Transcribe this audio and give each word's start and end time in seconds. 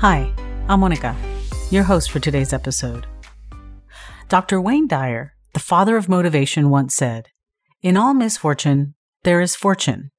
Hi, 0.00 0.32
I'm 0.68 0.78
Monica, 0.78 1.16
your 1.72 1.82
host 1.82 2.12
for 2.12 2.20
today's 2.20 2.52
episode. 2.52 3.04
Dr. 4.28 4.60
Wayne 4.60 4.86
Dyer, 4.86 5.32
the 5.54 5.58
father 5.58 5.96
of 5.96 6.08
motivation, 6.08 6.70
once 6.70 6.94
said, 6.94 7.30
In 7.82 7.96
all 7.96 8.14
misfortune, 8.14 8.94
there 9.24 9.40
is 9.40 9.56
fortune. 9.56 10.12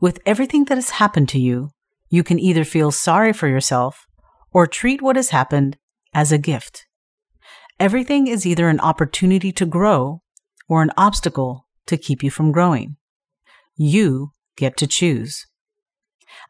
With 0.00 0.18
everything 0.26 0.64
that 0.64 0.78
has 0.78 0.90
happened 0.90 1.28
to 1.28 1.38
you, 1.38 1.70
you 2.08 2.24
can 2.24 2.40
either 2.40 2.64
feel 2.64 2.90
sorry 2.90 3.32
for 3.32 3.46
yourself 3.46 4.04
or 4.50 4.66
treat 4.66 5.00
what 5.00 5.14
has 5.14 5.30
happened 5.30 5.76
as 6.12 6.32
a 6.32 6.36
gift. 6.36 6.84
Everything 7.78 8.26
is 8.26 8.44
either 8.44 8.68
an 8.68 8.80
opportunity 8.80 9.52
to 9.52 9.64
grow 9.64 10.22
or 10.68 10.82
an 10.82 10.90
obstacle 10.96 11.68
to 11.86 11.96
keep 11.96 12.24
you 12.24 12.32
from 12.32 12.50
growing. 12.50 12.96
You 13.76 14.32
get 14.56 14.76
to 14.78 14.88
choose. 14.88 15.46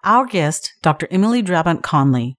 Our 0.02 0.24
guest, 0.24 0.72
Dr. 0.80 1.06
Emily 1.10 1.42
Drabant 1.42 1.82
Conley, 1.82 2.38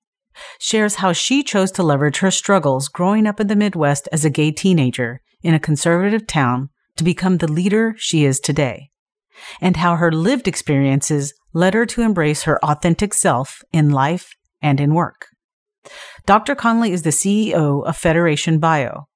shares 0.59 0.95
how 0.95 1.13
she 1.13 1.43
chose 1.43 1.71
to 1.71 1.83
leverage 1.83 2.19
her 2.19 2.31
struggles 2.31 2.87
growing 2.87 3.27
up 3.27 3.39
in 3.39 3.47
the 3.47 3.55
Midwest 3.55 4.07
as 4.11 4.25
a 4.25 4.29
gay 4.29 4.51
teenager 4.51 5.21
in 5.41 5.53
a 5.53 5.59
conservative 5.59 6.27
town 6.27 6.69
to 6.97 7.03
become 7.03 7.37
the 7.37 7.51
leader 7.51 7.93
she 7.97 8.25
is 8.25 8.39
today, 8.39 8.89
and 9.61 9.77
how 9.77 9.95
her 9.95 10.11
lived 10.11 10.47
experiences 10.47 11.33
led 11.53 11.73
her 11.73 11.85
to 11.85 12.01
embrace 12.01 12.43
her 12.43 12.63
authentic 12.63 13.13
self 13.13 13.61
in 13.71 13.89
life 13.89 14.33
and 14.61 14.79
in 14.79 14.93
work. 14.93 15.27
Dr. 16.25 16.55
Conley 16.55 16.91
is 16.91 17.03
the 17.03 17.11
CEO 17.11 17.85
of 17.85 17.95
Federation 17.95 18.59
Bio. 18.59 19.07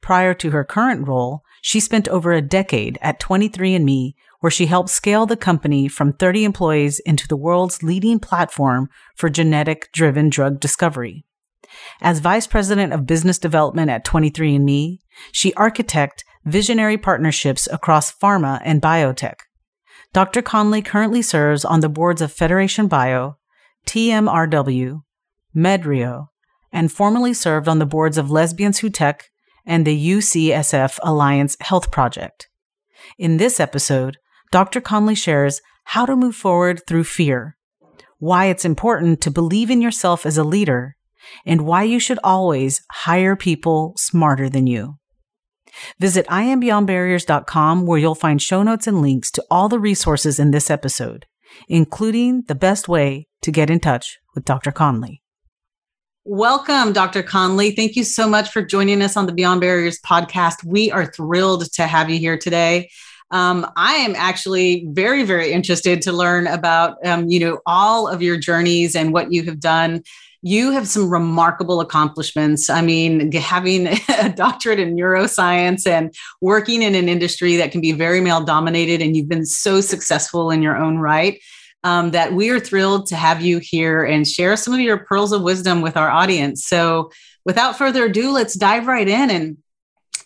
Prior 0.00 0.32
to 0.34 0.50
her 0.50 0.64
current 0.64 1.06
role, 1.06 1.42
she 1.60 1.80
spent 1.80 2.08
over 2.08 2.32
a 2.32 2.42
decade 2.42 2.98
at 3.00 3.20
23andMe, 3.20 4.14
where 4.40 4.50
she 4.50 4.66
helped 4.66 4.90
scale 4.90 5.26
the 5.26 5.36
company 5.36 5.88
from 5.88 6.12
30 6.12 6.44
employees 6.44 6.98
into 7.00 7.28
the 7.28 7.36
world's 7.36 7.82
leading 7.82 8.18
platform 8.18 8.88
for 9.14 9.28
genetic 9.28 9.90
driven 9.92 10.30
drug 10.30 10.60
discovery. 10.60 11.24
As 12.00 12.20
vice 12.20 12.46
president 12.46 12.92
of 12.92 13.06
business 13.06 13.38
development 13.38 13.90
at 13.90 14.04
23andMe, 14.04 14.98
she 15.32 15.54
architect 15.54 16.24
visionary 16.44 16.96
partnerships 16.96 17.68
across 17.70 18.12
pharma 18.12 18.60
and 18.64 18.80
biotech. 18.80 19.40
Dr. 20.12 20.42
Conley 20.42 20.82
currently 20.82 21.22
serves 21.22 21.64
on 21.64 21.80
the 21.80 21.88
boards 21.88 22.20
of 22.20 22.32
Federation 22.32 22.88
Bio, 22.88 23.36
TMRW, 23.86 25.02
Medrio, 25.54 26.28
and 26.72 26.90
formerly 26.90 27.34
served 27.34 27.68
on 27.68 27.78
the 27.78 27.86
boards 27.86 28.18
of 28.18 28.30
Lesbians 28.30 28.78
Who 28.78 28.90
Tech 28.90 29.29
and 29.66 29.86
the 29.86 30.10
UCSF 30.10 30.98
Alliance 31.02 31.56
Health 31.60 31.90
Project. 31.90 32.48
In 33.18 33.36
this 33.36 33.60
episode, 33.60 34.18
Dr. 34.50 34.80
Conley 34.80 35.14
shares 35.14 35.60
how 35.84 36.06
to 36.06 36.16
move 36.16 36.36
forward 36.36 36.82
through 36.86 37.04
fear, 37.04 37.56
why 38.18 38.46
it's 38.46 38.64
important 38.64 39.20
to 39.22 39.30
believe 39.30 39.70
in 39.70 39.80
yourself 39.80 40.26
as 40.26 40.36
a 40.36 40.44
leader, 40.44 40.96
and 41.44 41.66
why 41.66 41.82
you 41.82 42.00
should 42.00 42.18
always 42.24 42.82
hire 42.90 43.36
people 43.36 43.94
smarter 43.96 44.48
than 44.48 44.66
you. 44.66 44.96
Visit 45.98 46.26
iambeyondbarriers.com 46.26 47.86
where 47.86 47.98
you'll 47.98 48.14
find 48.14 48.42
show 48.42 48.62
notes 48.62 48.86
and 48.86 49.00
links 49.00 49.30
to 49.32 49.44
all 49.50 49.68
the 49.68 49.78
resources 49.78 50.38
in 50.38 50.50
this 50.50 50.70
episode, 50.70 51.26
including 51.68 52.42
the 52.48 52.54
best 52.54 52.88
way 52.88 53.28
to 53.42 53.52
get 53.52 53.70
in 53.70 53.80
touch 53.80 54.18
with 54.34 54.44
Dr. 54.44 54.72
Conley. 54.72 55.19
Welcome, 56.32 56.92
Dr. 56.92 57.24
Conley. 57.24 57.72
Thank 57.72 57.96
you 57.96 58.04
so 58.04 58.28
much 58.28 58.50
for 58.52 58.62
joining 58.62 59.02
us 59.02 59.16
on 59.16 59.26
the 59.26 59.32
Beyond 59.32 59.60
Barriers 59.60 59.98
podcast. 60.00 60.62
We 60.64 60.88
are 60.92 61.06
thrilled 61.06 61.72
to 61.72 61.88
have 61.88 62.08
you 62.08 62.20
here 62.20 62.38
today. 62.38 62.88
Um, 63.32 63.68
I 63.74 63.94
am 63.94 64.14
actually 64.14 64.86
very, 64.90 65.24
very 65.24 65.50
interested 65.50 66.02
to 66.02 66.12
learn 66.12 66.46
about, 66.46 67.04
um, 67.04 67.28
you 67.28 67.40
know, 67.40 67.58
all 67.66 68.06
of 68.06 68.22
your 68.22 68.36
journeys 68.36 68.94
and 68.94 69.12
what 69.12 69.32
you 69.32 69.42
have 69.42 69.58
done. 69.58 70.04
You 70.40 70.70
have 70.70 70.86
some 70.86 71.10
remarkable 71.10 71.80
accomplishments. 71.80 72.70
I 72.70 72.80
mean, 72.80 73.32
having 73.32 73.88
a 74.20 74.32
doctorate 74.32 74.78
in 74.78 74.94
neuroscience 74.94 75.84
and 75.84 76.14
working 76.40 76.82
in 76.82 76.94
an 76.94 77.08
industry 77.08 77.56
that 77.56 77.72
can 77.72 77.80
be 77.80 77.90
very 77.90 78.20
male 78.20 78.44
dominated, 78.44 79.02
and 79.02 79.16
you've 79.16 79.28
been 79.28 79.46
so 79.46 79.80
successful 79.80 80.52
in 80.52 80.62
your 80.62 80.76
own 80.76 80.98
right 80.98 81.40
um, 81.84 82.10
that 82.10 82.32
we 82.32 82.50
are 82.50 82.60
thrilled 82.60 83.06
to 83.06 83.16
have 83.16 83.40
you 83.40 83.58
here 83.58 84.04
and 84.04 84.26
share 84.26 84.56
some 84.56 84.74
of 84.74 84.80
your 84.80 84.98
pearls 84.98 85.32
of 85.32 85.42
wisdom 85.42 85.80
with 85.80 85.96
our 85.96 86.10
audience. 86.10 86.66
So, 86.66 87.10
without 87.44 87.78
further 87.78 88.04
ado, 88.04 88.30
let's 88.30 88.54
dive 88.54 88.86
right 88.86 89.08
in 89.08 89.30
and 89.30 89.56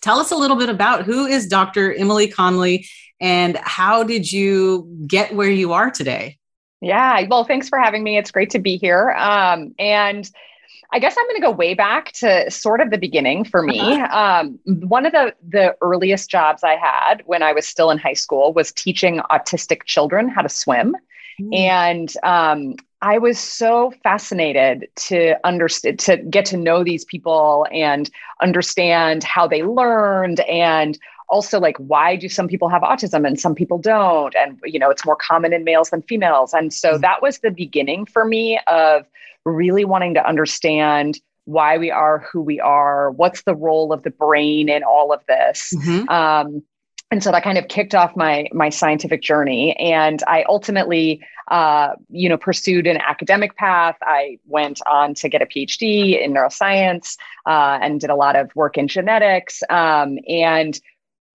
tell 0.01 0.19
us 0.19 0.31
a 0.31 0.37
little 0.37 0.57
bit 0.57 0.69
about 0.69 1.05
who 1.05 1.27
is 1.27 1.47
Dr. 1.47 1.95
Emily 1.95 2.29
Conley 2.29 2.87
and 3.21 3.57
how 3.57 4.03
did 4.03 4.31
you 4.31 4.89
get 5.07 5.35
where 5.35 5.51
you 5.51 5.73
are 5.73 5.91
today? 5.91 6.39
Yeah, 6.81 7.27
well, 7.31 7.45
thanks 7.45 7.69
for 7.69 7.79
having 7.79 8.03
me. 8.03 8.19
It's 8.19 8.31
great 8.31 8.51
to 8.51 8.59
be 8.59 8.77
here. 8.77 9.13
Um, 9.13 9.75
and 9.79 10.29
I 10.93 10.99
guess 10.99 11.17
I'm 11.19 11.25
going 11.27 11.37
to 11.37 11.43
go 11.43 11.51
way 11.51 11.75
back 11.75 12.13
to 12.13 12.51
sort 12.51 12.81
of 12.81 12.91
the 12.91 12.99
beginning 12.99 13.45
for 13.45 13.63
me. 13.63 13.81
Uh-huh. 13.81 14.43
Um, 14.43 14.59
one 14.65 15.07
of 15.07 15.13
the 15.13 15.35
the 15.49 15.75
earliest 15.81 16.31
jobs 16.31 16.63
I 16.63 16.77
had 16.77 17.23
when 17.27 17.43
I 17.43 17.53
was 17.53 17.67
still 17.67 17.91
in 17.91 17.99
high 17.99 18.13
school 18.13 18.53
was 18.53 18.71
teaching 18.73 19.21
autistic 19.31 19.85
children 19.85 20.29
how 20.29 20.43
to 20.43 20.49
swim. 20.49 20.95
Mm. 21.41 21.57
And 21.57 22.13
um, 22.23 22.77
I 23.03 23.19
was 23.19 23.39
so 23.39 23.93
fascinated 24.03 24.89
to 25.09 25.35
understand, 25.45 25.99
to 26.01 26.17
get 26.17 26.47
to 26.47 26.57
know 26.57 26.83
these 26.83 27.05
people 27.05 27.67
and 27.71 28.11
understand 28.41 29.25
how 29.25 29.47
they 29.47 29.63
learned 29.63 30.41
and 30.41 30.99
also 31.29 31.59
like 31.59 31.77
why 31.79 32.17
do 32.17 32.29
some 32.29 32.49
people 32.49 32.69
have 32.69 32.83
autism 32.83 33.27
and 33.27 33.41
some 33.41 33.55
people 33.55 33.79
don't 33.79 34.35
and 34.37 34.59
you 34.65 34.79
know 34.79 34.91
it's 34.91 35.05
more 35.07 35.17
common 35.17 35.53
in 35.53 35.65
males 35.65 35.91
than 35.91 36.03
females 36.03 36.53
and 36.53 36.73
so 36.73 36.93
mm-hmm. 36.93 37.01
that 37.01 37.23
was 37.23 37.39
the 37.39 37.51
beginning 37.51 38.05
for 38.05 38.25
me 38.25 38.61
of 38.67 39.07
really 39.45 39.85
wanting 39.85 40.15
to 40.15 40.27
understand 40.27 41.21
why 41.47 41.77
we 41.77 41.91
are 41.91 42.19
who 42.31 42.41
we 42.41 42.61
are 42.61 43.11
what's 43.13 43.43
the 43.43 43.55
role 43.55 43.93
of 43.93 44.03
the 44.03 44.11
brain 44.11 44.69
in 44.69 44.83
all 44.83 45.13
of 45.13 45.21
this 45.27 45.73
mm-hmm. 45.75 46.09
um, 46.09 46.63
and 47.15 47.23
so 47.23 47.31
that 47.31 47.45
kind 47.45 47.59
of 47.59 47.69
kicked 47.69 47.95
off 47.95 48.17
my 48.17 48.49
my 48.53 48.69
scientific 48.71 49.23
journey. 49.23 49.77
And 49.77 50.21
i 50.27 50.45
ultimately 50.49 51.25
uh, 51.49 51.91
you 52.11 52.29
know 52.29 52.37
pursued 52.37 52.89
an 52.89 52.97
academic 52.97 53.55
path. 53.57 53.97
I 54.03 54.41
went 54.47 54.81
on 54.87 55.15
to 55.15 55.29
get 55.29 55.41
a 55.41 55.47
phd 55.47 56.21
in 56.21 56.35
neuroscience 56.35 57.17
uh, 57.47 57.79
and 57.81 58.01
did 58.01 58.11
a 58.11 58.17
lot 58.17 58.35
of 58.35 58.51
work 58.57 58.77
in 58.77 58.89
genetics 58.89 59.63
um, 59.71 60.19
and 60.29 60.81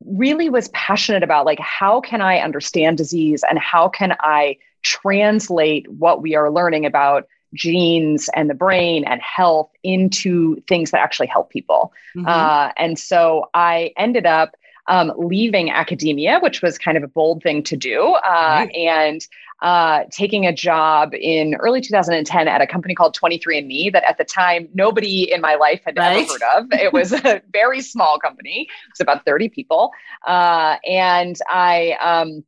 really 0.06 0.50
was 0.50 0.68
passionate 0.70 1.24
about 1.24 1.46
like 1.46 1.60
how 1.60 2.02
can 2.02 2.22
i 2.22 2.40
understand 2.40 2.98
disease 2.98 3.44
and 3.50 3.60
how 3.60 3.88
can 3.90 4.16
i 4.20 4.58
translate 4.82 5.86
what 5.92 6.22
we 6.22 6.36
are 6.36 6.50
learning 6.50 6.86
about 6.86 7.26
genes 7.54 8.30
and 8.36 8.50
the 8.50 8.54
brain 8.54 9.04
and 9.06 9.22
health 9.22 9.70
into 9.84 10.56
things 10.68 10.92
that 10.92 11.02
actually 11.02 11.28
help 11.28 11.50
people. 11.50 11.92
Mm-hmm. 12.16 12.28
uh, 12.28 12.72
and 12.78 12.98
so 12.98 13.50
i 13.54 13.92
ended 13.98 14.26
up 14.26 14.56
um, 14.90 15.14
leaving 15.18 15.72
academia, 15.72 16.40
which 16.42 16.62
was 16.62 16.78
kind 16.78 16.98
of 16.98 17.04
a 17.04 17.08
bold 17.08 17.42
thing 17.42 17.64
to 17.64 17.78
do, 17.78 18.16
uh, 18.26 18.68
and 18.76 19.26
uh, 19.62 20.04
taking 20.12 20.46
a 20.46 20.54
job 20.54 21.14
in 21.14 21.56
early 21.56 21.80
2010 21.80 22.48
at 22.48 22.62
a 22.62 22.68
company 22.68 22.96
called 22.96 23.16
23andMe 23.16 23.92
that 23.92 24.04
at 24.04 24.18
the 24.18 24.24
time 24.24 24.68
nobody 24.74 25.32
in 25.32 25.42
my 25.42 25.56
life 25.56 25.82
had 25.86 25.98
right. 25.98 26.18
ever 26.18 26.32
heard 26.32 26.42
of. 26.58 26.72
It 26.72 26.92
was 26.92 27.14
a 27.14 27.42
very 27.54 27.82
small 27.82 28.20
company, 28.20 28.62
it 28.62 28.92
was 28.92 29.02
about 29.02 29.26
30 29.26 29.50
people. 29.50 29.92
Uh, 30.26 30.78
and 30.86 31.38
I, 31.50 31.98
um, 32.02 32.44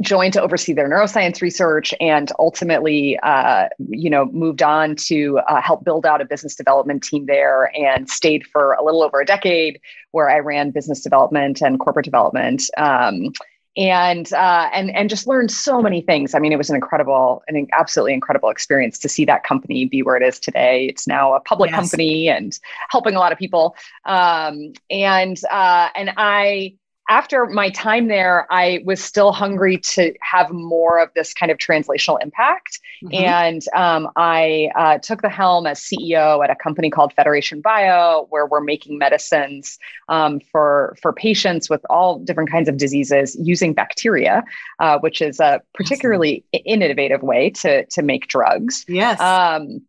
joined 0.00 0.32
to 0.32 0.42
oversee 0.42 0.72
their 0.72 0.88
neuroscience 0.88 1.42
research 1.42 1.94
and 2.00 2.32
ultimately 2.38 3.18
uh, 3.22 3.68
you 3.88 4.10
know 4.10 4.26
moved 4.26 4.62
on 4.62 4.96
to 4.96 5.38
uh, 5.48 5.60
help 5.60 5.84
build 5.84 6.06
out 6.06 6.20
a 6.20 6.24
business 6.24 6.54
development 6.54 7.02
team 7.02 7.26
there 7.26 7.70
and 7.76 8.08
stayed 8.08 8.46
for 8.46 8.72
a 8.74 8.84
little 8.84 9.02
over 9.02 9.20
a 9.20 9.24
decade 9.24 9.80
where 10.12 10.28
i 10.28 10.38
ran 10.38 10.70
business 10.70 11.02
development 11.02 11.60
and 11.60 11.78
corporate 11.78 12.04
development 12.04 12.64
um, 12.78 13.32
and 13.76 14.32
uh, 14.34 14.68
and 14.74 14.94
and 14.94 15.08
just 15.08 15.26
learned 15.26 15.50
so 15.50 15.80
many 15.80 16.02
things. 16.02 16.34
I 16.34 16.38
mean, 16.38 16.52
it 16.52 16.58
was 16.58 16.68
an 16.68 16.76
incredible, 16.76 17.42
an 17.48 17.66
absolutely 17.72 18.12
incredible 18.12 18.50
experience 18.50 18.98
to 18.98 19.08
see 19.08 19.24
that 19.24 19.44
company 19.44 19.86
be 19.86 20.02
where 20.02 20.16
it 20.16 20.22
is 20.22 20.38
today. 20.38 20.86
It's 20.86 21.06
now 21.06 21.32
a 21.32 21.40
public 21.40 21.70
yes. 21.70 21.80
company 21.80 22.28
and 22.28 22.58
helping 22.90 23.14
a 23.14 23.18
lot 23.18 23.32
of 23.32 23.38
people. 23.38 23.74
Um, 24.04 24.74
and 24.90 25.40
uh, 25.50 25.88
and 25.94 26.12
I 26.18 26.74
after 27.12 27.44
my 27.44 27.68
time 27.68 28.08
there, 28.08 28.46
I 28.50 28.82
was 28.86 29.04
still 29.04 29.32
hungry 29.32 29.76
to 29.76 30.14
have 30.22 30.50
more 30.50 30.98
of 30.98 31.10
this 31.14 31.34
kind 31.34 31.52
of 31.52 31.58
translational 31.58 32.16
impact. 32.22 32.80
Mm-hmm. 33.04 33.14
And 33.14 33.62
um, 33.74 34.08
I 34.16 34.70
uh, 34.74 34.96
took 34.96 35.20
the 35.20 35.28
helm 35.28 35.66
as 35.66 35.78
CEO 35.78 36.42
at 36.42 36.48
a 36.48 36.56
company 36.56 36.88
called 36.88 37.12
Federation 37.12 37.60
Bio, 37.60 38.28
where 38.30 38.46
we're 38.46 38.62
making 38.62 38.96
medicines 38.96 39.78
um, 40.08 40.40
for, 40.40 40.96
for 41.02 41.12
patients 41.12 41.68
with 41.68 41.82
all 41.90 42.18
different 42.18 42.50
kinds 42.50 42.66
of 42.66 42.78
diseases 42.78 43.36
using 43.38 43.74
bacteria, 43.74 44.42
uh, 44.78 44.98
which 45.00 45.20
is 45.20 45.38
a 45.38 45.60
particularly 45.74 46.42
awesome. 46.54 46.62
innovative 46.64 47.22
way 47.22 47.50
to, 47.50 47.84
to 47.84 48.00
make 48.00 48.28
drugs. 48.28 48.86
Yes. 48.88 49.20
Um, 49.20 49.82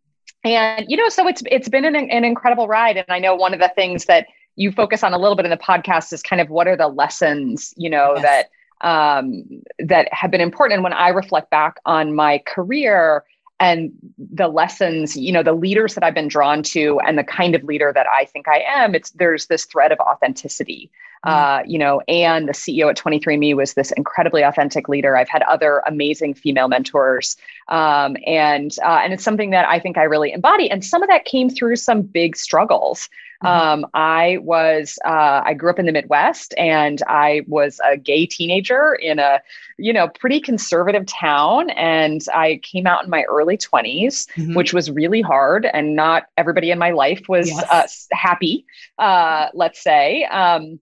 and 0.44 0.84
you 0.90 0.98
know, 0.98 1.08
so 1.08 1.26
it's 1.26 1.42
it's 1.50 1.70
been 1.70 1.86
an, 1.86 1.96
an 1.96 2.22
incredible 2.22 2.68
ride. 2.68 2.98
And 2.98 3.06
I 3.08 3.18
know 3.18 3.34
one 3.34 3.54
of 3.54 3.60
the 3.60 3.72
things 3.74 4.04
that 4.04 4.26
you 4.56 4.72
focus 4.72 5.02
on 5.02 5.12
a 5.12 5.18
little 5.18 5.36
bit 5.36 5.46
in 5.46 5.50
the 5.50 5.56
podcast 5.56 6.12
is 6.12 6.22
kind 6.22 6.40
of 6.40 6.50
what 6.50 6.68
are 6.68 6.76
the 6.76 6.88
lessons 6.88 7.74
you 7.76 7.90
know 7.90 8.14
yes. 8.16 8.22
that 8.22 8.50
um, 8.80 9.62
that 9.78 10.12
have 10.12 10.30
been 10.30 10.40
important. 10.40 10.74
And 10.74 10.82
when 10.84 10.92
i 10.92 11.08
reflect 11.08 11.50
back 11.50 11.76
on 11.86 12.14
my 12.14 12.42
career 12.46 13.24
and 13.60 13.92
the 14.18 14.48
lessons 14.48 15.16
you 15.16 15.32
know 15.32 15.42
the 15.42 15.52
leaders 15.52 15.94
that 15.94 16.02
i've 16.02 16.14
been 16.14 16.28
drawn 16.28 16.62
to 16.62 16.98
and 17.06 17.16
the 17.16 17.24
kind 17.24 17.54
of 17.54 17.62
leader 17.62 17.92
that 17.94 18.06
i 18.08 18.24
think 18.24 18.48
i 18.48 18.60
am 18.66 18.94
it's 18.94 19.10
there's 19.10 19.46
this 19.46 19.64
thread 19.64 19.92
of 19.92 19.98
authenticity. 20.00 20.90
Mm-hmm. 21.24 21.34
uh, 21.34 21.62
you 21.64 21.78
know 21.78 22.02
and 22.08 22.48
the 22.48 22.52
ceo 22.52 22.90
at 22.90 22.98
23andme 22.98 23.54
was 23.54 23.74
this 23.74 23.92
incredibly 23.92 24.42
authentic 24.42 24.88
leader. 24.88 25.16
I've 25.16 25.28
had 25.28 25.42
other 25.44 25.82
amazing 25.86 26.34
female 26.34 26.68
mentors. 26.68 27.36
Um, 27.68 28.16
and 28.26 28.76
uh, 28.84 29.00
and 29.02 29.12
it's 29.12 29.24
something 29.24 29.50
that 29.50 29.66
i 29.68 29.78
think 29.78 29.96
i 29.96 30.02
really 30.02 30.32
embody. 30.32 30.70
And 30.70 30.84
some 30.84 31.02
of 31.02 31.08
that 31.08 31.24
came 31.24 31.48
through 31.48 31.76
some 31.76 32.02
big 32.02 32.36
struggles 32.36 33.08
Mm-hmm. 33.42 33.84
Um, 33.84 33.86
I 33.94 34.38
was, 34.42 34.98
uh, 35.04 35.42
I 35.44 35.54
grew 35.54 35.70
up 35.70 35.78
in 35.78 35.86
the 35.86 35.92
Midwest 35.92 36.54
and 36.56 37.02
I 37.06 37.42
was 37.46 37.80
a 37.88 37.96
gay 37.96 38.26
teenager 38.26 38.94
in 38.94 39.18
a, 39.18 39.40
you 39.78 39.92
know, 39.92 40.08
pretty 40.08 40.40
conservative 40.40 41.06
town. 41.06 41.70
And 41.70 42.22
I 42.34 42.60
came 42.62 42.86
out 42.86 43.04
in 43.04 43.10
my 43.10 43.22
early 43.24 43.56
20s, 43.56 44.26
mm-hmm. 44.32 44.54
which 44.54 44.72
was 44.72 44.90
really 44.90 45.20
hard. 45.20 45.66
And 45.72 45.96
not 45.96 46.24
everybody 46.36 46.70
in 46.70 46.78
my 46.78 46.90
life 46.90 47.22
was 47.28 47.48
yes. 47.48 48.08
uh, 48.12 48.16
happy, 48.16 48.66
uh, 48.98 49.48
let's 49.54 49.82
say. 49.82 50.24
Um, 50.24 50.80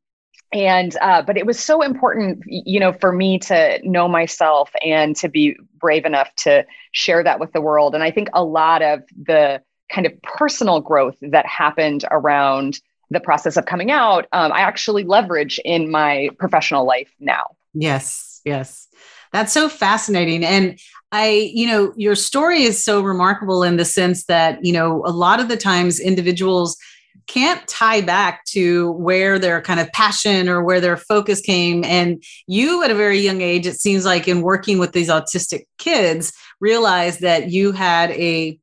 and 0.52 0.96
uh, 1.00 1.22
but 1.22 1.37
it 1.37 1.46
was 1.46 1.58
so 1.58 1.82
important 1.82 2.43
you 2.46 2.78
know 2.78 2.93
for 2.93 3.12
me 3.12 3.38
to 3.38 3.81
know 3.88 4.06
myself 4.06 4.70
and 4.84 5.16
to 5.16 5.28
be 5.28 5.56
brave 5.78 6.04
enough 6.04 6.34
to 6.37 6.64
share 6.93 7.25
that 7.25 7.40
with 7.40 7.52
the 7.52 7.60
world 7.60 7.94
and 7.94 8.04
i 8.04 8.10
think 8.10 8.28
a 8.34 8.44
lot 8.44 8.82
of 8.82 9.02
the 9.25 9.62
kind 9.92 10.06
of 10.06 10.12
personal 10.22 10.80
growth 10.80 11.16
that 11.20 11.46
happened 11.46 12.04
around 12.10 12.80
the 13.10 13.20
process 13.20 13.56
of 13.56 13.66
coming 13.66 13.90
out, 13.90 14.26
um, 14.32 14.52
I 14.52 14.60
actually 14.60 15.04
leverage 15.04 15.60
in 15.64 15.90
my 15.90 16.30
professional 16.38 16.86
life 16.86 17.10
now. 17.20 17.44
Yes, 17.74 18.40
yes. 18.44 18.88
That's 19.32 19.52
so 19.52 19.68
fascinating. 19.68 20.44
And 20.44 20.78
I, 21.10 21.50
you 21.54 21.66
know, 21.66 21.92
your 21.96 22.14
story 22.14 22.62
is 22.62 22.82
so 22.82 23.02
remarkable 23.02 23.62
in 23.62 23.76
the 23.76 23.84
sense 23.84 24.24
that, 24.26 24.64
you 24.64 24.72
know, 24.72 25.02
a 25.04 25.12
lot 25.12 25.40
of 25.40 25.48
the 25.48 25.56
times 25.56 26.00
individuals 26.00 26.76
can't 27.26 27.66
tie 27.68 28.00
back 28.00 28.44
to 28.46 28.92
where 28.92 29.38
their 29.38 29.60
kind 29.60 29.78
of 29.78 29.92
passion 29.92 30.48
or 30.48 30.62
where 30.62 30.80
their 30.80 30.96
focus 30.96 31.40
came. 31.40 31.84
And 31.84 32.22
you, 32.46 32.82
at 32.82 32.90
a 32.90 32.94
very 32.94 33.18
young 33.18 33.40
age, 33.42 33.66
it 33.66 33.80
seems 33.80 34.04
like 34.04 34.26
in 34.26 34.42
working 34.42 34.78
with 34.78 34.92
these 34.92 35.08
autistic 35.08 35.64
kids, 35.78 36.32
realized 36.60 37.20
that 37.20 37.50
you 37.50 37.72
had 37.72 38.10
a 38.12 38.58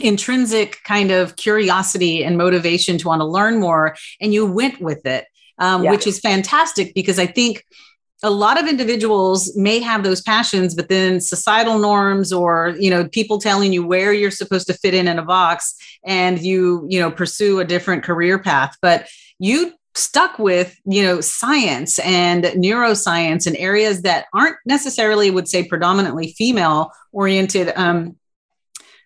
intrinsic 0.00 0.82
kind 0.84 1.10
of 1.10 1.36
curiosity 1.36 2.24
and 2.24 2.36
motivation 2.36 2.98
to 2.98 3.08
want 3.08 3.20
to 3.20 3.26
learn 3.26 3.58
more 3.58 3.96
and 4.20 4.32
you 4.32 4.46
went 4.46 4.80
with 4.80 5.04
it 5.06 5.26
um, 5.58 5.84
yeah. 5.84 5.90
which 5.90 6.06
is 6.06 6.18
fantastic 6.20 6.94
because 6.94 7.18
i 7.18 7.26
think 7.26 7.64
a 8.22 8.30
lot 8.30 8.60
of 8.60 8.68
individuals 8.68 9.56
may 9.56 9.78
have 9.78 10.02
those 10.02 10.20
passions 10.20 10.74
but 10.74 10.88
then 10.88 11.20
societal 11.20 11.78
norms 11.78 12.32
or 12.32 12.74
you 12.78 12.90
know 12.90 13.08
people 13.08 13.38
telling 13.38 13.72
you 13.72 13.86
where 13.86 14.12
you're 14.12 14.30
supposed 14.30 14.66
to 14.66 14.74
fit 14.74 14.94
in 14.94 15.08
in 15.08 15.18
a 15.18 15.24
box 15.24 15.74
and 16.04 16.40
you 16.40 16.86
you 16.88 16.98
know 17.00 17.10
pursue 17.10 17.60
a 17.60 17.64
different 17.64 18.02
career 18.02 18.38
path 18.38 18.76
but 18.82 19.08
you 19.38 19.72
stuck 19.94 20.38
with 20.38 20.78
you 20.84 21.02
know 21.02 21.20
science 21.20 21.98
and 22.00 22.44
neuroscience 22.44 23.46
and 23.46 23.56
areas 23.56 24.02
that 24.02 24.26
aren't 24.32 24.56
necessarily 24.64 25.30
would 25.30 25.48
say 25.48 25.66
predominantly 25.66 26.32
female 26.38 26.90
oriented 27.12 27.72
um, 27.76 28.16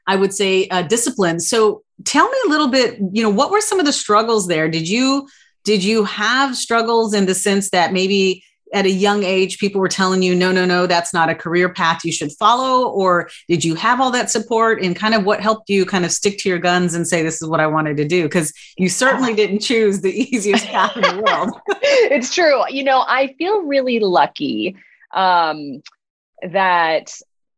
I 0.07 0.17
would 0.17 0.33
say, 0.33 0.69
uh, 0.69 0.83
discipline. 0.83 1.41
So 1.41 1.83
tell 2.05 2.29
me 2.29 2.37
a 2.47 2.49
little 2.49 2.69
bit, 2.69 2.99
you 3.13 3.23
know, 3.23 3.31
what 3.31 3.51
were 3.51 3.61
some 3.61 3.79
of 3.79 3.87
the 3.87 3.93
struggles 3.93 4.49
there? 4.49 4.69
Did 4.69 4.89
you 4.89 5.29
did 5.65 5.85
you 5.85 6.05
have 6.05 6.57
struggles 6.57 7.15
in 7.15 7.27
the 7.27 7.35
sense 7.35 7.71
that 7.71 7.93
maybe 7.93 8.43
at 8.75 8.87
a 8.87 8.91
young 8.91 9.23
age 9.23 9.59
people 9.59 9.81
were 9.81 9.89
telling 9.89 10.23
you 10.23 10.35
no 10.35 10.51
no 10.51 10.65
no 10.65 10.87
that's 10.87 11.13
not 11.13 11.29
a 11.29 11.35
career 11.35 11.69
path 11.69 12.05
you 12.05 12.13
should 12.13 12.33
follow 12.33 12.89
or 12.89 13.29
did 13.47 13.65
you 13.65 13.75
have 13.75 14.01
all 14.01 14.11
that 14.11 14.31
support 14.31 14.83
and 14.83 14.97
kind 14.97 15.15
of 15.15 15.25
what 15.25 15.41
helped 15.41 15.69
you 15.69 15.85
kind 15.85 16.05
of 16.05 16.11
stick 16.11 16.39
to 16.39 16.49
your 16.49 16.59
guns 16.59 16.95
and 16.95 17.07
say 17.07 17.23
this 17.23 17.43
is 17.43 17.49
what 17.49 17.61
i 17.61 17.67
wanted 17.67 17.97
to 17.97 18.09
do 18.09 18.23
because 18.23 18.53
you 18.79 18.89
certainly 18.89 19.35
didn't 19.35 19.61
choose 19.61 20.01
the 20.01 20.11
easiest 20.35 20.65
path 20.67 20.97
in 20.97 21.03
the 21.03 21.23
world 21.23 21.51
it's 21.83 22.35
true 22.35 22.63
you 22.71 22.83
know 22.83 23.05
i 23.07 23.35
feel 23.39 23.63
really 23.63 23.99
lucky 23.99 24.75
um, 25.13 25.83
that 26.51 27.13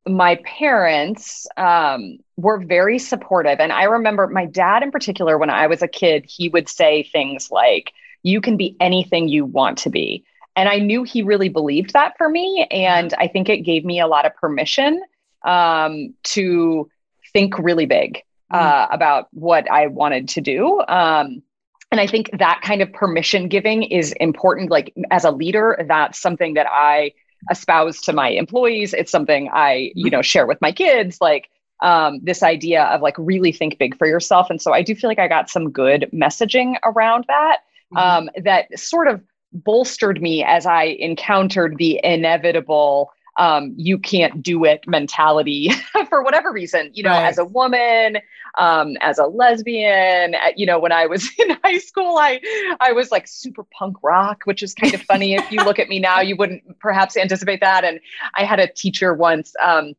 my 0.06 0.36
parents 0.44 1.46
um, 1.56 2.18
were 2.36 2.58
very 2.58 2.98
supportive. 2.98 3.58
And 3.60 3.72
I 3.72 3.84
remember 3.84 4.26
my 4.26 4.46
dad, 4.46 4.82
in 4.82 4.90
particular, 4.90 5.38
when 5.38 5.50
I 5.50 5.66
was 5.66 5.82
a 5.82 5.88
kid, 5.88 6.26
he 6.28 6.48
would 6.48 6.68
say 6.68 7.04
things 7.04 7.50
like, 7.50 7.92
You 8.22 8.40
can 8.40 8.56
be 8.56 8.76
anything 8.80 9.28
you 9.28 9.44
want 9.44 9.78
to 9.78 9.90
be. 9.90 10.24
And 10.56 10.68
I 10.68 10.78
knew 10.78 11.02
he 11.02 11.22
really 11.22 11.48
believed 11.48 11.92
that 11.94 12.16
for 12.16 12.28
me. 12.28 12.66
And 12.70 13.12
I 13.14 13.28
think 13.28 13.48
it 13.48 13.58
gave 13.58 13.84
me 13.84 14.00
a 14.00 14.06
lot 14.06 14.24
of 14.24 14.34
permission 14.36 15.02
um, 15.44 16.14
to 16.24 16.88
think 17.32 17.58
really 17.58 17.86
big 17.86 18.22
uh, 18.50 18.58
mm-hmm. 18.58 18.94
about 18.94 19.28
what 19.32 19.70
I 19.70 19.88
wanted 19.88 20.28
to 20.30 20.40
do. 20.40 20.80
Um, 20.86 21.42
and 21.90 22.00
I 22.00 22.06
think 22.06 22.30
that 22.38 22.60
kind 22.62 22.82
of 22.82 22.92
permission 22.92 23.48
giving 23.48 23.84
is 23.84 24.12
important. 24.20 24.70
Like 24.70 24.92
as 25.10 25.24
a 25.24 25.30
leader, 25.30 25.84
that's 25.88 26.20
something 26.20 26.54
that 26.54 26.66
I 26.70 27.12
espouse 27.50 28.00
to 28.02 28.12
my 28.12 28.28
employees. 28.28 28.94
It's 28.94 29.10
something 29.10 29.50
I, 29.52 29.92
you 29.94 30.10
know, 30.10 30.22
share 30.22 30.46
with 30.46 30.60
my 30.60 30.72
kids. 30.72 31.18
Like 31.20 31.50
um, 31.80 32.20
this 32.22 32.42
idea 32.42 32.84
of 32.84 33.02
like 33.02 33.16
really 33.18 33.52
think 33.52 33.78
big 33.78 33.96
for 33.96 34.06
yourself. 34.06 34.48
And 34.50 34.60
so 34.60 34.72
I 34.72 34.82
do 34.82 34.94
feel 34.94 35.08
like 35.08 35.18
I 35.18 35.28
got 35.28 35.50
some 35.50 35.70
good 35.70 36.08
messaging 36.12 36.76
around 36.84 37.24
that 37.28 37.58
mm-hmm. 37.92 38.28
um, 38.28 38.30
that 38.44 38.78
sort 38.78 39.08
of 39.08 39.22
bolstered 39.52 40.20
me 40.20 40.42
as 40.42 40.66
I 40.66 40.84
encountered 40.84 41.76
the 41.78 42.00
inevitable 42.02 43.12
um, 43.36 43.74
you 43.76 43.98
can't 43.98 44.42
do 44.42 44.64
it 44.64 44.86
mentality 44.86 45.70
for 46.08 46.22
whatever 46.22 46.52
reason, 46.52 46.90
you 46.94 47.02
know, 47.02 47.10
right. 47.10 47.26
as 47.26 47.38
a 47.38 47.44
woman, 47.44 48.18
um, 48.58 48.96
as 49.00 49.18
a 49.18 49.24
lesbian, 49.24 50.34
uh, 50.34 50.52
you 50.56 50.66
know, 50.66 50.78
when 50.78 50.92
I 50.92 51.06
was 51.06 51.28
in 51.38 51.56
high 51.64 51.78
school, 51.78 52.16
I, 52.18 52.40
I 52.80 52.92
was 52.92 53.10
like 53.10 53.26
super 53.26 53.64
punk 53.64 53.96
rock, 54.02 54.42
which 54.44 54.62
is 54.62 54.74
kind 54.74 54.94
of 54.94 55.02
funny. 55.02 55.34
if 55.34 55.50
you 55.50 55.64
look 55.64 55.78
at 55.78 55.88
me 55.88 55.98
now, 55.98 56.20
you 56.20 56.36
wouldn't 56.36 56.78
perhaps 56.78 57.16
anticipate 57.16 57.60
that. 57.60 57.84
And 57.84 58.00
I 58.34 58.44
had 58.44 58.60
a 58.60 58.68
teacher 58.68 59.14
once, 59.14 59.54
um, 59.62 59.94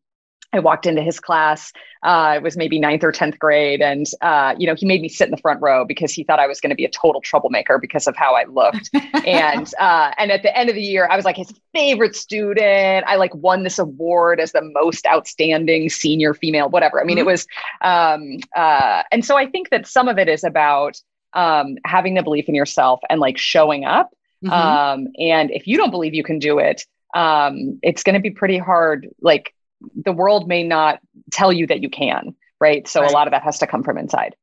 I 0.56 0.60
walked 0.60 0.86
into 0.86 1.02
his 1.02 1.20
class. 1.20 1.72
Uh, 2.04 2.34
it 2.38 2.44
was 2.44 2.56
maybe 2.56 2.80
ninth 2.80 3.04
or 3.04 3.12
10th 3.12 3.40
grade. 3.40 3.82
And, 3.82 4.06
uh, 4.22 4.56
you 4.58 4.68
know, 4.68 4.76
he 4.76 4.86
made 4.86 5.02
me 5.02 5.10
sit 5.10 5.26
in 5.26 5.32
the 5.32 5.38
front 5.38 5.62
row 5.62 5.86
because 5.86 6.14
he 6.14 6.24
thought 6.24 6.40
I 6.40 6.48
was 6.48 6.62
going 6.62 6.70
to 6.70 6.76
be 6.76 6.86
a 6.86 6.90
total 6.90 7.20
troublemaker 7.22 7.80
because 7.80 8.08
of 8.08 8.16
how 8.16 8.36
I 8.36 8.46
looked. 8.46 8.90
and, 9.26 9.72
uh, 9.80 10.12
and 10.18 10.32
at 10.32 10.44
the 10.44 10.56
end 10.56 10.70
of 10.70 10.76
the 10.76 10.82
year, 10.82 11.08
I 11.10 11.16
was 11.16 11.26
like 11.26 11.36
his 11.36 11.54
favorite 11.74 12.16
student. 12.16 13.06
I 13.08 13.16
like 13.16 13.34
won 13.34 13.64
this 13.64 13.80
award 13.80 14.40
as 14.40 14.52
the 14.52 14.62
most 14.62 15.06
outstanding 15.08 15.90
senior 15.90 16.34
female, 16.34 16.70
whatever. 16.70 17.02
I 17.02 17.06
mean, 17.06 17.18
mm-hmm. 17.18 17.28
it 17.28 17.32
was, 17.32 17.48
um, 17.82 18.38
uh, 18.56 19.04
and 19.12 19.26
so 19.26 19.38
I 19.38 19.48
think 19.48 19.70
that 19.72 19.88
some 19.88 20.08
of 20.08 20.18
it 20.20 20.30
is 20.30 20.44
about 20.44 21.02
um, 21.34 21.78
having 21.86 22.14
the 22.14 22.24
belief 22.24 22.48
in 22.48 22.56
yourself 22.56 23.00
and 23.10 23.20
like 23.20 23.38
showing 23.38 23.84
up. 23.86 24.12
Mm-hmm. 24.44 24.54
Um, 24.54 25.08
and 25.18 25.50
if 25.52 25.66
you 25.68 25.78
don't 25.78 25.92
believe 25.92 26.14
you 26.14 26.24
can 26.24 26.40
do 26.40 26.60
it, 26.60 26.86
um, 27.16 27.80
it's 27.82 28.04
going 28.04 28.14
to 28.14 28.20
be 28.20 28.30
pretty 28.30 28.58
hard. 28.58 29.08
Like 29.22 29.55
the 29.96 30.12
world 30.12 30.48
may 30.48 30.64
not 30.64 31.00
tell 31.32 31.52
you 31.52 31.68
that 31.68 31.82
you 31.82 31.90
can, 31.90 32.36
right? 32.60 32.88
So 32.88 33.02
right. 33.02 33.10
a 33.10 33.14
lot 33.14 33.28
of 33.28 33.32
that 33.32 33.44
has 33.44 33.60
to 33.60 33.68
come 33.68 33.84
from 33.84 33.98
inside. 33.98 34.36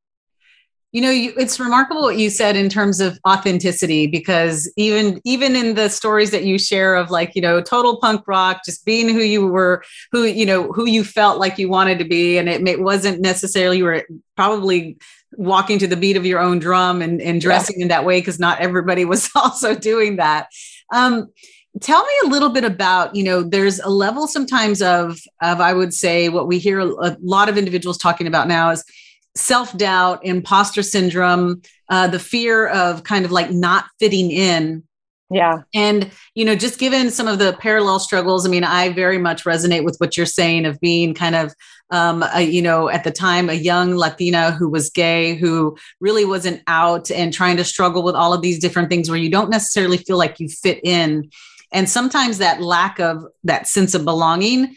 You 0.93 1.01
know, 1.01 1.11
you, 1.11 1.33
it's 1.39 1.59
remarkable 1.59 2.03
what 2.03 2.19
you 2.19 2.29
said 2.29 2.55
in 2.55 2.69
terms 2.69 3.01
of 3.01 3.19
authenticity, 3.27 4.07
because 4.07 4.71
even 4.77 5.23
even 5.25 5.57
in 5.57 5.75
the 5.75 5.89
stories 5.89 6.31
that 6.33 6.45
you 6.45 6.59
share 6.59 6.97
of 6.97 7.11
like 7.11 7.35
you 7.35 7.41
know 7.41 7.63
total 7.63 7.97
punk 7.97 8.29
rock, 8.29 8.61
just 8.67 8.85
being 8.85 9.09
who 9.09 9.23
you 9.23 9.47
were, 9.47 9.83
who 10.11 10.25
you 10.25 10.45
know 10.45 10.71
who 10.71 10.87
you 10.87 11.03
felt 11.03 11.39
like 11.39 11.57
you 11.57 11.71
wanted 11.71 11.99
to 11.99 12.05
be, 12.05 12.37
and 12.37 12.47
it, 12.47 12.69
it 12.69 12.83
wasn't 12.83 13.23
necessarily 13.23 13.79
you 13.79 13.85
were 13.85 14.05
probably 14.37 14.99
walking 15.37 15.79
to 15.79 15.87
the 15.87 15.97
beat 15.97 16.19
of 16.19 16.27
your 16.27 16.41
own 16.41 16.59
drum 16.59 17.01
and, 17.01 17.21
and 17.23 17.41
dressing 17.41 17.77
yeah. 17.79 17.85
in 17.85 17.89
that 17.89 18.05
way 18.05 18.21
because 18.21 18.39
not 18.39 18.61
everybody 18.61 19.07
was 19.07 19.31
also 19.37 19.75
doing 19.75 20.17
that. 20.17 20.49
Um, 20.93 21.31
tell 21.81 22.05
me 22.05 22.13
a 22.25 22.29
little 22.29 22.51
bit 22.51 22.65
about 22.65 23.15
you 23.17 23.23
know 23.23 23.43
there's 23.43 23.81
a 23.81 23.89
level 23.89 24.27
sometimes 24.27 24.83
of 24.83 25.19
of 25.41 25.61
i 25.61 25.73
would 25.73 25.95
say 25.95 26.29
what 26.29 26.47
we 26.47 26.59
hear 26.59 26.81
a 26.81 27.17
lot 27.23 27.49
of 27.49 27.57
individuals 27.57 27.97
talking 27.97 28.27
about 28.27 28.47
now 28.47 28.71
is 28.71 28.85
self-doubt 29.35 30.25
imposter 30.25 30.83
syndrome 30.83 31.63
uh, 31.89 32.07
the 32.07 32.19
fear 32.19 32.69
of 32.69 33.05
kind 33.05 33.25
of 33.25 33.33
like 33.33 33.51
not 33.51 33.87
fitting 33.99 34.31
in 34.31 34.83
Yeah. 35.33 35.63
And, 35.75 36.11
you 36.35 36.45
know, 36.45 36.55
just 36.55 36.79
given 36.79 37.11
some 37.11 37.27
of 37.27 37.39
the 37.39 37.55
parallel 37.55 37.99
struggles, 38.01 38.47
I 38.47 38.51
mean, 38.51 38.65
I 38.65 38.91
very 38.91 39.17
much 39.17 39.45
resonate 39.45 39.83
with 39.83 39.97
what 39.97 40.15
you're 40.15 40.27
saying 40.27 40.67
of 40.67 40.79
being 40.81 41.15
kind 41.15 41.35
of, 41.35 41.55
um, 41.91 42.23
a, 42.35 42.43
you 42.43 42.61
know, 42.61 42.91
at 42.91 43.05
the 43.05 43.11
time, 43.11 43.49
a 43.49 43.55
young 43.55 43.95
Latina 43.95 44.51
who 44.53 44.69
was 44.69 44.91
gay, 44.91 45.35
who 45.35 45.75
really 46.01 46.27
wasn't 46.27 46.63
out 46.67 47.11
and 47.11 47.33
trying 47.33 47.57
to 47.57 47.65
struggle 47.65 48.03
with 48.03 48.15
all 48.15 48.35
of 48.35 48.43
these 48.43 48.59
different 48.59 48.91
things 48.91 49.09
where 49.09 49.19
you 49.19 49.31
don't 49.31 49.49
necessarily 49.49 49.97
feel 49.97 50.19
like 50.19 50.39
you 50.39 50.49
fit 50.51 50.81
in. 50.85 51.31
And 51.73 51.89
sometimes 51.89 52.39
that 52.39 52.61
lack 52.61 53.01
of 53.01 53.25
that 53.45 53.67
sense 53.67 53.95
of 53.95 54.05
belonging 54.05 54.77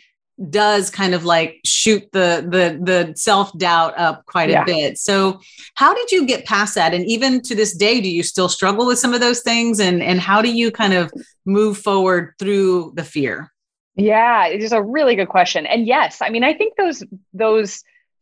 does 0.50 0.90
kind 0.90 1.14
of 1.14 1.24
like 1.24 1.60
shoot 1.64 2.04
the 2.12 2.46
the 2.50 2.78
the 2.84 3.14
self-doubt 3.16 3.98
up 3.98 4.26
quite 4.26 4.50
yeah. 4.50 4.64
a 4.64 4.66
bit. 4.66 4.98
So 4.98 5.40
how 5.76 5.94
did 5.94 6.12
you 6.12 6.26
get 6.26 6.46
past 6.46 6.76
that 6.76 6.94
and 6.94 7.06
even 7.06 7.42
to 7.44 7.56
this 7.56 7.76
day 7.76 8.02
do 8.02 8.10
you 8.10 8.22
still 8.22 8.50
struggle 8.50 8.86
with 8.86 9.00
some 9.00 9.14
of 9.14 9.22
those 9.22 9.42
things 9.42 9.80
and 9.80 10.04
and 10.04 10.20
how 10.20 10.42
do 10.42 10.52
you 10.52 10.72
kind 10.72 10.94
of 10.94 11.12
move 11.46 11.78
forward 11.78 12.34
through 12.38 12.94
the 12.96 13.04
fear? 13.04 13.52
Yeah, 13.96 14.48
it 14.48 14.62
is 14.62 14.74
a 14.74 14.84
really 14.84 15.16
good 15.16 15.30
question. 15.30 15.66
And 15.66 15.88
yes, 15.88 16.22
I 16.22 16.30
mean 16.30 16.44
I 16.44 16.54
think 16.54 16.76
those 16.76 17.02
those 17.34 17.82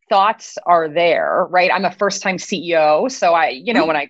thoughts 0.09 0.59
are 0.67 0.87
there, 0.89 1.47
right? 1.49 1.71
I'm 1.73 1.85
a 1.85 1.91
first 1.91 2.21
time 2.21 2.37
CEO, 2.37 3.11
so 3.11 3.33
I, 3.33 3.49
you 3.49 3.73
know, 3.73 3.81
mm-hmm. 3.81 3.87
when 3.87 3.97
I 3.97 4.09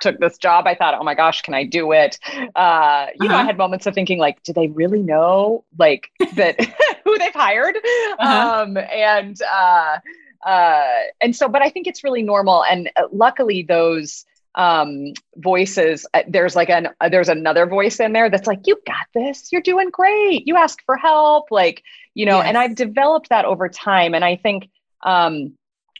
took 0.00 0.18
this 0.18 0.38
job, 0.38 0.66
I 0.66 0.74
thought, 0.74 0.94
oh 0.98 1.04
my 1.04 1.14
gosh, 1.14 1.42
can 1.42 1.54
I 1.54 1.64
do 1.64 1.92
it? 1.92 2.18
Uh, 2.26 2.38
you 2.38 2.46
uh-huh. 2.54 3.06
know, 3.20 3.34
I 3.34 3.38
uh-huh. 3.38 3.44
had 3.46 3.58
moments 3.58 3.86
of 3.86 3.94
thinking, 3.94 4.18
like, 4.18 4.42
do 4.42 4.52
they 4.52 4.68
really 4.68 5.02
know, 5.02 5.64
like, 5.78 6.10
that 6.36 6.58
who 7.04 7.18
they've 7.18 7.34
hired? 7.34 7.76
Uh-huh. 8.18 8.62
Um, 8.62 8.76
and 8.76 9.40
uh, 9.42 9.98
uh, 10.44 11.02
and 11.20 11.34
so, 11.34 11.48
but 11.48 11.62
I 11.62 11.70
think 11.70 11.86
it's 11.86 12.04
really 12.04 12.22
normal. 12.22 12.64
And 12.64 12.90
uh, 12.96 13.04
luckily, 13.12 13.62
those 13.62 14.24
um, 14.54 15.12
voices, 15.36 16.06
uh, 16.14 16.22
there's 16.28 16.56
like 16.56 16.70
an 16.70 16.88
uh, 17.00 17.08
there's 17.08 17.28
another 17.28 17.66
voice 17.66 18.00
in 18.00 18.12
there 18.12 18.30
that's 18.30 18.46
like, 18.46 18.60
you 18.66 18.78
got 18.86 19.06
this, 19.14 19.52
you're 19.52 19.62
doing 19.62 19.90
great, 19.90 20.46
you 20.46 20.56
ask 20.56 20.82
for 20.84 20.96
help, 20.96 21.50
like, 21.50 21.82
you 22.14 22.26
know. 22.26 22.38
Yes. 22.38 22.46
And 22.48 22.58
I've 22.58 22.74
developed 22.74 23.30
that 23.30 23.44
over 23.44 23.68
time, 23.68 24.14
and 24.14 24.24
I 24.24 24.36
think. 24.36 24.68
Um, 25.04 25.57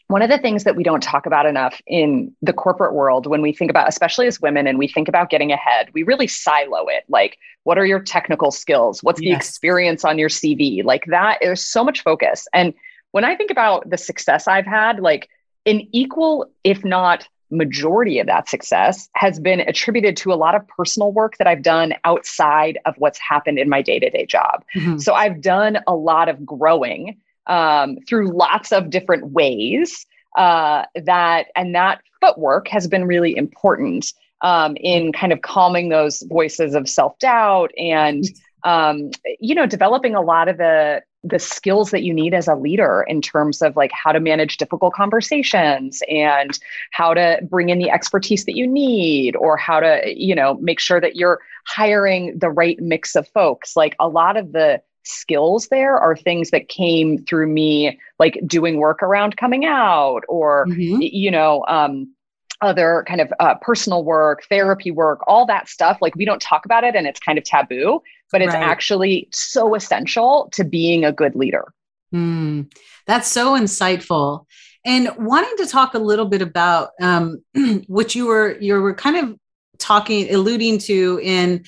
one 0.09 0.23
of 0.23 0.29
the 0.29 0.39
things 0.39 0.63
that 0.63 0.75
we 0.75 0.83
don't 0.83 1.03
talk 1.03 1.27
about 1.27 1.45
enough 1.45 1.81
in 1.85 2.35
the 2.41 2.51
corporate 2.51 2.93
world 2.93 3.27
when 3.27 3.41
we 3.43 3.53
think 3.53 3.69
about 3.69 3.87
especially 3.87 4.27
as 4.27 4.41
women 4.41 4.67
and 4.67 4.77
we 4.77 4.87
think 4.87 5.07
about 5.07 5.29
getting 5.29 5.51
ahead 5.51 5.89
we 5.93 6.03
really 6.03 6.27
silo 6.27 6.87
it 6.87 7.03
like 7.07 7.37
what 7.63 7.77
are 7.77 7.85
your 7.85 7.99
technical 7.99 8.51
skills 8.51 9.01
what's 9.01 9.21
yes. 9.21 9.29
the 9.29 9.35
experience 9.35 10.03
on 10.03 10.17
your 10.17 10.29
cv 10.29 10.83
like 10.83 11.05
that 11.05 11.37
there's 11.41 11.63
so 11.63 11.83
much 11.83 12.03
focus 12.03 12.47
and 12.53 12.73
when 13.11 13.23
i 13.23 13.35
think 13.35 13.51
about 13.51 13.89
the 13.89 13.97
success 13.97 14.47
i've 14.47 14.65
had 14.65 14.99
like 14.99 15.29
an 15.65 15.87
equal 15.91 16.49
if 16.63 16.83
not 16.83 17.27
majority 17.51 18.19
of 18.19 18.27
that 18.27 18.47
success 18.47 19.09
has 19.15 19.39
been 19.39 19.59
attributed 19.61 20.15
to 20.15 20.31
a 20.31 20.35
lot 20.35 20.53
of 20.53 20.67
personal 20.67 21.11
work 21.11 21.35
that 21.37 21.47
I've 21.47 21.63
done 21.63 21.95
outside 22.03 22.77
of 22.85 22.93
what's 22.99 23.17
happened 23.17 23.57
in 23.57 23.67
my 23.67 23.81
day 23.81 23.97
to 23.97 24.07
day 24.07 24.27
job. 24.27 24.63
Mm-hmm. 24.75 24.99
So 24.99 25.15
I've 25.15 25.41
done 25.41 25.79
a 25.87 25.95
lot 25.95 26.29
of 26.29 26.45
growing 26.45 27.17
um, 27.49 27.97
through 28.07 28.31
lots 28.31 28.71
of 28.71 28.89
different 28.89 29.31
ways. 29.31 30.05
Uh, 30.37 30.85
that 30.95 31.47
and 31.55 31.75
that 31.75 32.01
footwork 32.21 32.67
has 32.67 32.87
been 32.87 33.05
really 33.05 33.35
important 33.35 34.13
um, 34.41 34.77
in 34.77 35.11
kind 35.11 35.33
of 35.33 35.41
calming 35.41 35.89
those 35.89 36.23
voices 36.29 36.75
of 36.75 36.87
self 36.87 37.17
doubt 37.19 37.71
and 37.77 38.25
um, 38.63 39.09
you 39.39 39.55
know 39.55 39.65
developing 39.65 40.15
a 40.15 40.21
lot 40.21 40.47
of 40.47 40.57
the 40.57 41.01
the 41.23 41.39
skills 41.39 41.91
that 41.91 42.03
you 42.03 42.13
need 42.13 42.33
as 42.33 42.47
a 42.47 42.55
leader 42.55 43.05
in 43.07 43.21
terms 43.21 43.61
of 43.61 43.75
like 43.75 43.91
how 43.91 44.11
to 44.11 44.21
manage 44.21 44.55
difficult 44.55 44.93
conversations 44.93 46.01
and 46.09 46.59
how 46.91 47.13
to 47.13 47.39
bring 47.49 47.67
in 47.67 47.77
the 47.77 47.89
expertise 47.89 48.45
that 48.45 48.55
you 48.55 48.65
need 48.65 49.35
or 49.35 49.57
how 49.57 49.81
to 49.81 50.01
you 50.05 50.33
know 50.33 50.55
make 50.61 50.79
sure 50.79 51.01
that 51.01 51.15
you're 51.15 51.39
hiring 51.65 52.37
the 52.39 52.49
right 52.49 52.79
mix 52.79 53.15
of 53.15 53.27
folks 53.29 53.75
like 53.75 53.95
a 53.99 54.07
lot 54.07 54.37
of 54.37 54.53
the 54.53 54.81
skills 55.09 55.67
there 55.69 55.97
are 55.97 56.15
things 56.15 56.51
that 56.51 56.67
came 56.69 57.23
through 57.25 57.47
me 57.47 57.99
like 58.19 58.39
doing 58.45 58.77
work 58.77 59.01
around 59.01 59.37
coming 59.37 59.65
out 59.65 60.21
or 60.29 60.65
mm-hmm. 60.67 60.99
you 61.01 61.31
know 61.31 61.65
um, 61.67 62.13
other 62.61 63.03
kind 63.07 63.21
of 63.21 63.33
uh, 63.39 63.55
personal 63.55 64.03
work 64.03 64.43
therapy 64.49 64.91
work 64.91 65.21
all 65.27 65.45
that 65.45 65.67
stuff 65.67 65.97
like 66.01 66.15
we 66.15 66.25
don't 66.25 66.41
talk 66.41 66.65
about 66.65 66.83
it 66.83 66.95
and 66.95 67.07
it's 67.07 67.19
kind 67.19 67.37
of 67.37 67.43
taboo 67.43 68.01
but 68.31 68.41
it's 68.41 68.53
right. 68.53 68.63
actually 68.63 69.27
so 69.31 69.75
essential 69.75 70.49
to 70.51 70.63
being 70.63 71.03
a 71.03 71.11
good 71.11 71.35
leader 71.35 71.73
mm, 72.13 72.71
that's 73.05 73.27
so 73.27 73.57
insightful 73.57 74.45
and 74.85 75.09
wanting 75.17 75.55
to 75.57 75.65
talk 75.65 75.93
a 75.93 75.99
little 75.99 76.25
bit 76.25 76.41
about 76.41 76.91
um, 77.01 77.43
what 77.87 78.15
you 78.15 78.27
were 78.27 78.57
you 78.59 78.79
were 78.79 78.93
kind 78.93 79.17
of 79.17 79.37
talking 79.77 80.33
alluding 80.33 80.77
to 80.77 81.19
in 81.23 81.63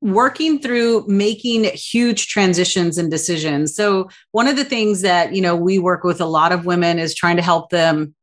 working 0.00 0.60
through 0.60 1.04
making 1.08 1.64
huge 1.64 2.28
transitions 2.28 2.98
and 2.98 3.10
decisions. 3.10 3.74
So 3.74 4.08
one 4.32 4.46
of 4.46 4.56
the 4.56 4.64
things 4.64 5.02
that, 5.02 5.34
you 5.34 5.42
know, 5.42 5.56
we 5.56 5.78
work 5.78 6.04
with 6.04 6.20
a 6.20 6.26
lot 6.26 6.52
of 6.52 6.66
women 6.66 6.98
is 6.98 7.14
trying 7.14 7.36
to 7.36 7.42
help 7.42 7.70
them 7.70 8.14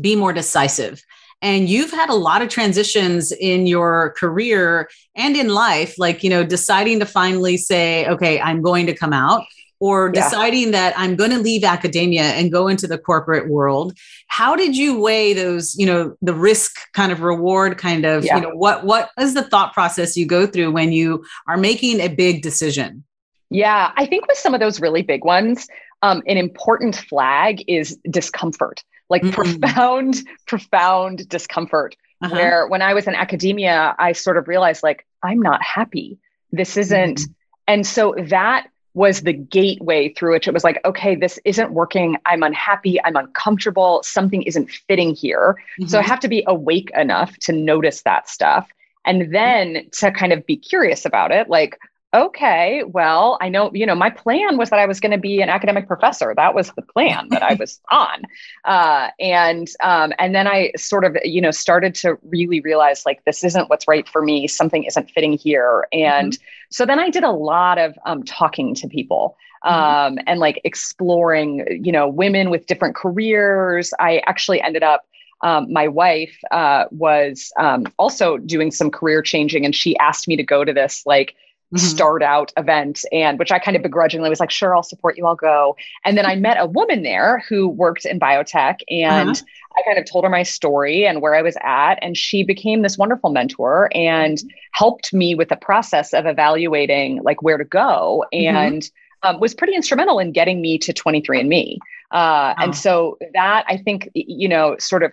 be 0.00 0.16
more 0.16 0.32
decisive. 0.32 1.02
And 1.40 1.68
you've 1.68 1.92
had 1.92 2.08
a 2.10 2.14
lot 2.14 2.42
of 2.42 2.48
transitions 2.48 3.30
in 3.30 3.68
your 3.68 4.12
career 4.18 4.88
and 5.14 5.36
in 5.36 5.48
life, 5.48 5.94
like, 5.96 6.24
you 6.24 6.30
know, 6.30 6.42
deciding 6.42 6.98
to 6.98 7.06
finally 7.06 7.56
say, 7.56 8.06
okay, 8.08 8.40
I'm 8.40 8.60
going 8.60 8.86
to 8.86 8.94
come 8.94 9.12
out 9.12 9.44
or 9.80 10.10
yeah. 10.14 10.24
deciding 10.24 10.72
that 10.72 10.94
I'm 10.96 11.16
going 11.16 11.30
to 11.30 11.38
leave 11.38 11.64
academia 11.64 12.22
and 12.22 12.50
go 12.50 12.68
into 12.68 12.86
the 12.86 12.98
corporate 12.98 13.48
world. 13.48 13.96
How 14.26 14.56
did 14.56 14.76
you 14.76 15.00
weigh 15.00 15.32
those, 15.32 15.74
you 15.76 15.86
know, 15.86 16.16
the 16.20 16.34
risk 16.34 16.78
kind 16.94 17.12
of 17.12 17.22
reward 17.22 17.78
kind 17.78 18.04
of, 18.04 18.24
yeah. 18.24 18.36
you 18.36 18.42
know, 18.42 18.54
what 18.54 18.84
what 18.84 19.10
is 19.18 19.34
the 19.34 19.42
thought 19.42 19.72
process 19.72 20.16
you 20.16 20.26
go 20.26 20.46
through 20.46 20.72
when 20.72 20.92
you 20.92 21.24
are 21.46 21.56
making 21.56 22.00
a 22.00 22.08
big 22.08 22.42
decision? 22.42 23.04
Yeah, 23.50 23.92
I 23.96 24.06
think 24.06 24.26
with 24.26 24.36
some 24.36 24.54
of 24.54 24.60
those 24.60 24.80
really 24.80 25.02
big 25.02 25.24
ones, 25.24 25.68
um, 26.02 26.22
an 26.26 26.36
important 26.36 26.96
flag 26.96 27.64
is 27.66 27.98
discomfort, 28.10 28.84
like 29.08 29.22
mm-hmm. 29.22 29.32
profound, 29.32 30.16
profound 30.46 31.28
discomfort. 31.28 31.96
Uh-huh. 32.20 32.34
Where 32.34 32.66
when 32.66 32.82
I 32.82 32.94
was 32.94 33.06
in 33.06 33.14
academia, 33.14 33.94
I 33.96 34.10
sort 34.10 34.38
of 34.38 34.48
realized 34.48 34.82
like, 34.82 35.06
I'm 35.22 35.40
not 35.40 35.62
happy. 35.62 36.18
This 36.50 36.76
isn't. 36.76 37.20
Mm-hmm. 37.20 37.32
And 37.68 37.86
so 37.86 38.16
that 38.18 38.66
was 38.98 39.22
the 39.22 39.32
gateway 39.32 40.12
through 40.12 40.32
which 40.32 40.48
it 40.48 40.52
was 40.52 40.64
like, 40.64 40.80
okay, 40.84 41.14
this 41.14 41.38
isn't 41.44 41.70
working. 41.70 42.16
I'm 42.26 42.42
unhappy. 42.42 43.00
I'm 43.04 43.16
uncomfortable. 43.16 44.02
Something 44.02 44.42
isn't 44.42 44.68
fitting 44.70 45.14
here. 45.14 45.56
Mm-hmm. 45.80 45.88
So 45.88 45.98
I 45.98 46.02
mm-hmm. 46.02 46.10
have 46.10 46.20
to 46.20 46.28
be 46.28 46.42
awake 46.48 46.90
enough 46.96 47.38
to 47.38 47.52
notice 47.52 48.02
that 48.02 48.28
stuff. 48.28 48.68
And 49.04 49.32
then 49.32 49.88
to 50.00 50.10
kind 50.10 50.32
of 50.32 50.44
be 50.44 50.56
curious 50.56 51.06
about 51.06 51.30
it, 51.30 51.48
like, 51.48 51.78
okay, 52.14 52.84
well, 52.84 53.36
I 53.40 53.48
know, 53.48 53.70
you 53.74 53.84
know, 53.84 53.94
my 53.94 54.08
plan 54.08 54.56
was 54.56 54.70
that 54.70 54.78
I 54.78 54.86
was 54.86 54.98
going 54.98 55.12
to 55.12 55.18
be 55.18 55.42
an 55.42 55.50
academic 55.50 55.86
professor. 55.86 56.32
That 56.34 56.54
was 56.54 56.72
the 56.72 56.82
plan 56.82 57.28
that 57.30 57.42
I 57.42 57.54
was 57.54 57.80
on. 57.90 58.22
Uh, 58.64 59.10
and 59.20 59.68
um, 59.82 60.12
and 60.18 60.34
then 60.34 60.46
I 60.46 60.72
sort 60.76 61.04
of, 61.04 61.16
you 61.22 61.40
know, 61.40 61.50
started 61.50 61.94
to 61.96 62.18
really 62.22 62.60
realize 62.60 63.04
like 63.04 63.24
this 63.24 63.44
isn't 63.44 63.68
what's 63.68 63.86
right 63.86 64.08
for 64.08 64.22
me. 64.22 64.48
Something 64.48 64.84
isn't 64.84 65.10
fitting 65.10 65.34
here. 65.34 65.86
And 65.92 66.32
mm-hmm. 66.32 66.42
so 66.70 66.86
then 66.86 66.98
I 66.98 67.10
did 67.10 67.24
a 67.24 67.30
lot 67.30 67.78
of 67.78 67.98
um, 68.06 68.22
talking 68.22 68.74
to 68.76 68.88
people. 68.88 69.36
Mm-hmm. 69.64 69.74
Um, 69.74 70.24
and 70.28 70.38
like 70.38 70.60
exploring, 70.62 71.82
you 71.84 71.90
know, 71.90 72.08
women 72.08 72.48
with 72.48 72.66
different 72.66 72.94
careers. 72.94 73.92
I 73.98 74.22
actually 74.26 74.62
ended 74.62 74.84
up 74.84 75.04
um, 75.42 75.72
my 75.72 75.88
wife 75.88 76.36
uh, 76.50 76.84
was 76.90 77.52
um, 77.58 77.86
also 77.98 78.38
doing 78.38 78.70
some 78.70 78.90
career 78.90 79.22
changing 79.22 79.64
and 79.64 79.74
she 79.74 79.96
asked 79.98 80.26
me 80.26 80.36
to 80.36 80.42
go 80.42 80.64
to 80.64 80.72
this 80.72 81.04
like 81.06 81.34
mm-hmm. 81.74 81.86
start 81.86 82.22
out 82.22 82.52
event 82.56 83.04
and 83.12 83.38
which 83.38 83.52
I 83.52 83.58
kind 83.58 83.76
of 83.76 83.82
begrudgingly 83.82 84.30
was 84.30 84.40
like, 84.40 84.50
sure, 84.50 84.74
I'll 84.74 84.82
support 84.82 85.16
you, 85.18 85.26
I'll 85.26 85.36
go. 85.36 85.76
And 86.04 86.16
then 86.16 86.24
I 86.24 86.34
met 86.36 86.58
a 86.58 86.66
woman 86.66 87.02
there 87.02 87.44
who 87.48 87.68
worked 87.68 88.04
in 88.04 88.18
biotech 88.18 88.80
and 88.88 89.30
uh-huh. 89.30 89.44
I 89.76 89.82
kind 89.82 89.98
of 89.98 90.10
told 90.10 90.24
her 90.24 90.30
my 90.30 90.42
story 90.42 91.06
and 91.06 91.20
where 91.20 91.34
I 91.34 91.42
was 91.42 91.56
at. 91.62 91.96
And 92.00 92.16
she 92.16 92.42
became 92.42 92.82
this 92.82 92.96
wonderful 92.96 93.30
mentor 93.30 93.90
and 93.94 94.38
helped 94.72 95.12
me 95.12 95.34
with 95.34 95.50
the 95.50 95.56
process 95.56 96.14
of 96.14 96.26
evaluating 96.26 97.22
like 97.22 97.42
where 97.42 97.58
to 97.58 97.64
go 97.64 98.24
mm-hmm. 98.32 98.56
and 98.56 98.82
mm-hmm. 98.82 99.34
um, 99.34 99.40
was 99.40 99.54
pretty 99.54 99.74
instrumental 99.74 100.18
in 100.18 100.32
getting 100.32 100.62
me 100.62 100.78
to 100.78 100.92
23andMe. 100.92 101.78
Uh, 102.10 102.54
oh. 102.56 102.62
And 102.62 102.74
so 102.74 103.18
that 103.34 103.64
I 103.68 103.76
think, 103.76 104.10
you 104.14 104.48
know, 104.48 104.76
sort 104.78 105.02
of 105.02 105.12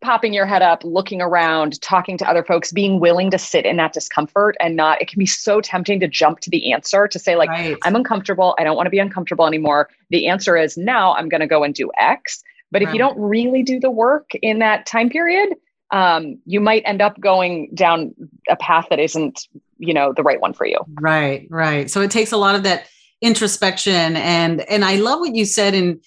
popping 0.00 0.32
your 0.32 0.46
head 0.46 0.62
up, 0.62 0.82
looking 0.84 1.20
around, 1.20 1.80
talking 1.82 2.16
to 2.18 2.28
other 2.28 2.42
folks, 2.42 2.72
being 2.72 3.00
willing 3.00 3.30
to 3.30 3.38
sit 3.38 3.66
in 3.66 3.76
that 3.76 3.92
discomfort 3.92 4.56
and 4.60 4.74
not, 4.74 5.00
it 5.00 5.08
can 5.08 5.18
be 5.18 5.26
so 5.26 5.60
tempting 5.60 6.00
to 6.00 6.08
jump 6.08 6.40
to 6.40 6.50
the 6.50 6.72
answer 6.72 7.06
to 7.06 7.18
say, 7.18 7.36
like, 7.36 7.50
right. 7.50 7.76
I'm 7.84 7.94
uncomfortable. 7.94 8.54
I 8.58 8.64
don't 8.64 8.76
want 8.76 8.86
to 8.86 8.90
be 8.90 8.98
uncomfortable 8.98 9.46
anymore. 9.46 9.90
The 10.08 10.26
answer 10.26 10.56
is 10.56 10.78
now 10.78 11.14
I'm 11.14 11.28
going 11.28 11.42
to 11.42 11.46
go 11.46 11.62
and 11.62 11.74
do 11.74 11.90
X. 11.98 12.42
But 12.72 12.82
if 12.82 12.92
you 12.92 12.98
don't 12.98 13.18
really 13.18 13.62
do 13.64 13.80
the 13.80 13.90
work 13.90 14.30
in 14.42 14.60
that 14.60 14.86
time 14.86 15.10
period, 15.10 15.56
um, 15.90 16.38
you 16.46 16.60
might 16.60 16.82
end 16.86 17.02
up 17.02 17.18
going 17.20 17.68
down 17.74 18.14
a 18.48 18.54
path 18.54 18.86
that 18.90 19.00
isn't, 19.00 19.48
you 19.78 19.92
know, 19.92 20.12
the 20.16 20.22
right 20.22 20.40
one 20.40 20.52
for 20.52 20.64
you. 20.66 20.78
Right, 21.00 21.48
right. 21.50 21.90
So 21.90 22.00
it 22.00 22.12
takes 22.12 22.30
a 22.30 22.36
lot 22.36 22.54
of 22.54 22.62
that 22.62 22.86
introspection 23.20 24.16
and 24.16 24.62
and 24.62 24.82
I 24.82 24.96
love 24.96 25.20
what 25.20 25.34
you 25.34 25.44
said 25.44 25.74
in 25.74 26.00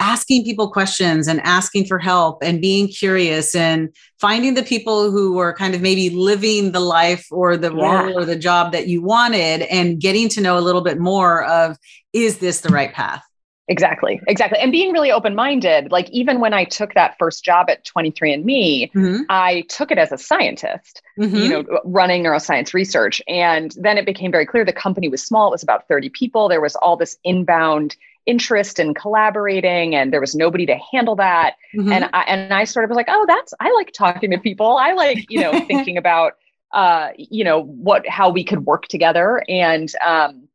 asking 0.00 0.44
people 0.44 0.70
questions 0.70 1.26
and 1.26 1.40
asking 1.40 1.84
for 1.86 1.98
help 1.98 2.38
and 2.42 2.60
being 2.60 2.88
curious 2.88 3.54
and 3.54 3.94
finding 4.20 4.54
the 4.54 4.62
people 4.62 5.10
who 5.10 5.34
were 5.34 5.52
kind 5.52 5.74
of 5.74 5.80
maybe 5.80 6.10
living 6.10 6.72
the 6.72 6.80
life 6.80 7.26
or 7.30 7.56
the 7.56 7.74
yeah. 7.74 8.04
role 8.04 8.18
or 8.18 8.24
the 8.24 8.36
job 8.36 8.72
that 8.72 8.86
you 8.86 9.02
wanted 9.02 9.62
and 9.62 10.00
getting 10.00 10.28
to 10.28 10.40
know 10.40 10.56
a 10.56 10.60
little 10.60 10.82
bit 10.82 10.98
more 10.98 11.44
of 11.44 11.76
is 12.12 12.38
this 12.38 12.60
the 12.60 12.68
right 12.68 12.92
path 12.92 13.22
Exactly, 13.70 14.18
exactly. 14.26 14.58
And 14.58 14.72
being 14.72 14.92
really 14.92 15.12
open 15.12 15.34
minded, 15.34 15.92
like 15.92 16.08
even 16.08 16.40
when 16.40 16.54
I 16.54 16.64
took 16.64 16.94
that 16.94 17.16
first 17.18 17.44
job 17.44 17.68
at 17.68 17.84
23andMe, 17.84 18.90
mm-hmm. 18.92 19.22
I 19.28 19.62
took 19.68 19.90
it 19.90 19.98
as 19.98 20.10
a 20.10 20.16
scientist, 20.16 21.02
mm-hmm. 21.20 21.36
you 21.36 21.48
know, 21.50 21.80
running 21.84 22.24
neuroscience 22.24 22.72
research. 22.72 23.20
And 23.28 23.74
then 23.78 23.98
it 23.98 24.06
became 24.06 24.32
very 24.32 24.46
clear 24.46 24.64
the 24.64 24.72
company 24.72 25.08
was 25.08 25.22
small, 25.22 25.48
it 25.48 25.50
was 25.50 25.62
about 25.62 25.86
30 25.86 26.08
people. 26.08 26.48
There 26.48 26.62
was 26.62 26.76
all 26.76 26.96
this 26.96 27.18
inbound 27.24 27.94
interest 28.28 28.78
in 28.78 28.94
collaborating 28.94 29.94
and 29.94 30.12
there 30.12 30.20
was 30.20 30.34
nobody 30.34 30.66
to 30.66 30.78
handle 30.92 31.16
that. 31.16 31.54
Mm-hmm. 31.74 31.92
and 31.92 32.10
I, 32.12 32.22
and 32.22 32.54
I 32.54 32.64
sort 32.64 32.84
of 32.84 32.90
was 32.90 32.96
like 32.96 33.08
oh 33.08 33.24
that's 33.26 33.54
I 33.58 33.72
like 33.72 33.92
talking 33.92 34.30
to 34.30 34.38
people. 34.38 34.76
I 34.76 34.92
like 34.92 35.26
you 35.28 35.40
know 35.40 35.52
thinking 35.66 35.96
about 35.96 36.34
uh 36.72 37.08
you 37.16 37.42
know 37.42 37.62
what 37.62 38.06
how 38.06 38.30
we 38.30 38.44
could 38.44 38.66
work 38.66 38.86
together. 38.86 39.42
And 39.48 39.90
um 40.04 40.48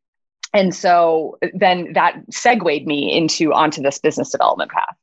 and 0.54 0.74
so 0.74 1.40
then 1.54 1.94
that 1.94 2.16
segued 2.30 2.86
me 2.86 3.12
into 3.12 3.52
onto 3.52 3.82
this 3.82 3.98
business 3.98 4.30
development 4.30 4.72
path 4.72 4.96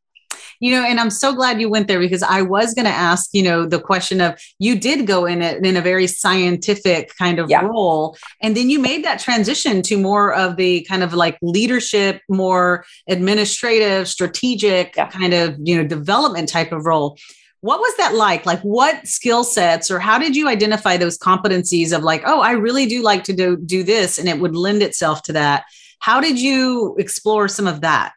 you 0.60 0.70
know 0.70 0.84
and 0.84 1.00
i'm 1.00 1.10
so 1.10 1.34
glad 1.34 1.60
you 1.60 1.68
went 1.68 1.88
there 1.88 1.98
because 1.98 2.22
i 2.22 2.40
was 2.40 2.74
going 2.74 2.84
to 2.84 2.90
ask 2.90 3.30
you 3.32 3.42
know 3.42 3.66
the 3.66 3.80
question 3.80 4.20
of 4.20 4.38
you 4.58 4.78
did 4.78 5.06
go 5.06 5.26
in 5.26 5.42
it 5.42 5.64
in 5.64 5.76
a 5.76 5.80
very 5.80 6.06
scientific 6.06 7.16
kind 7.16 7.38
of 7.38 7.50
yeah. 7.50 7.62
role 7.62 8.16
and 8.40 8.56
then 8.56 8.70
you 8.70 8.78
made 8.78 9.04
that 9.04 9.18
transition 9.18 9.82
to 9.82 9.98
more 9.98 10.32
of 10.32 10.56
the 10.56 10.82
kind 10.82 11.02
of 11.02 11.12
like 11.14 11.36
leadership 11.42 12.20
more 12.28 12.84
administrative 13.08 14.06
strategic 14.06 14.94
yeah. 14.96 15.08
kind 15.08 15.34
of 15.34 15.56
you 15.62 15.76
know 15.76 15.86
development 15.86 16.48
type 16.48 16.72
of 16.72 16.86
role 16.86 17.16
what 17.62 17.80
was 17.80 17.94
that 17.96 18.14
like 18.14 18.46
like 18.46 18.60
what 18.60 19.06
skill 19.06 19.44
sets 19.44 19.90
or 19.90 19.98
how 19.98 20.18
did 20.18 20.34
you 20.36 20.48
identify 20.48 20.96
those 20.96 21.18
competencies 21.18 21.96
of 21.96 22.02
like 22.02 22.22
oh 22.26 22.40
i 22.40 22.52
really 22.52 22.86
do 22.86 23.02
like 23.02 23.24
to 23.24 23.32
do, 23.32 23.56
do 23.56 23.82
this 23.82 24.18
and 24.18 24.28
it 24.28 24.38
would 24.38 24.54
lend 24.54 24.82
itself 24.82 25.22
to 25.22 25.32
that 25.32 25.64
how 26.00 26.20
did 26.20 26.38
you 26.40 26.96
explore 26.98 27.48
some 27.48 27.66
of 27.66 27.82
that 27.82 28.12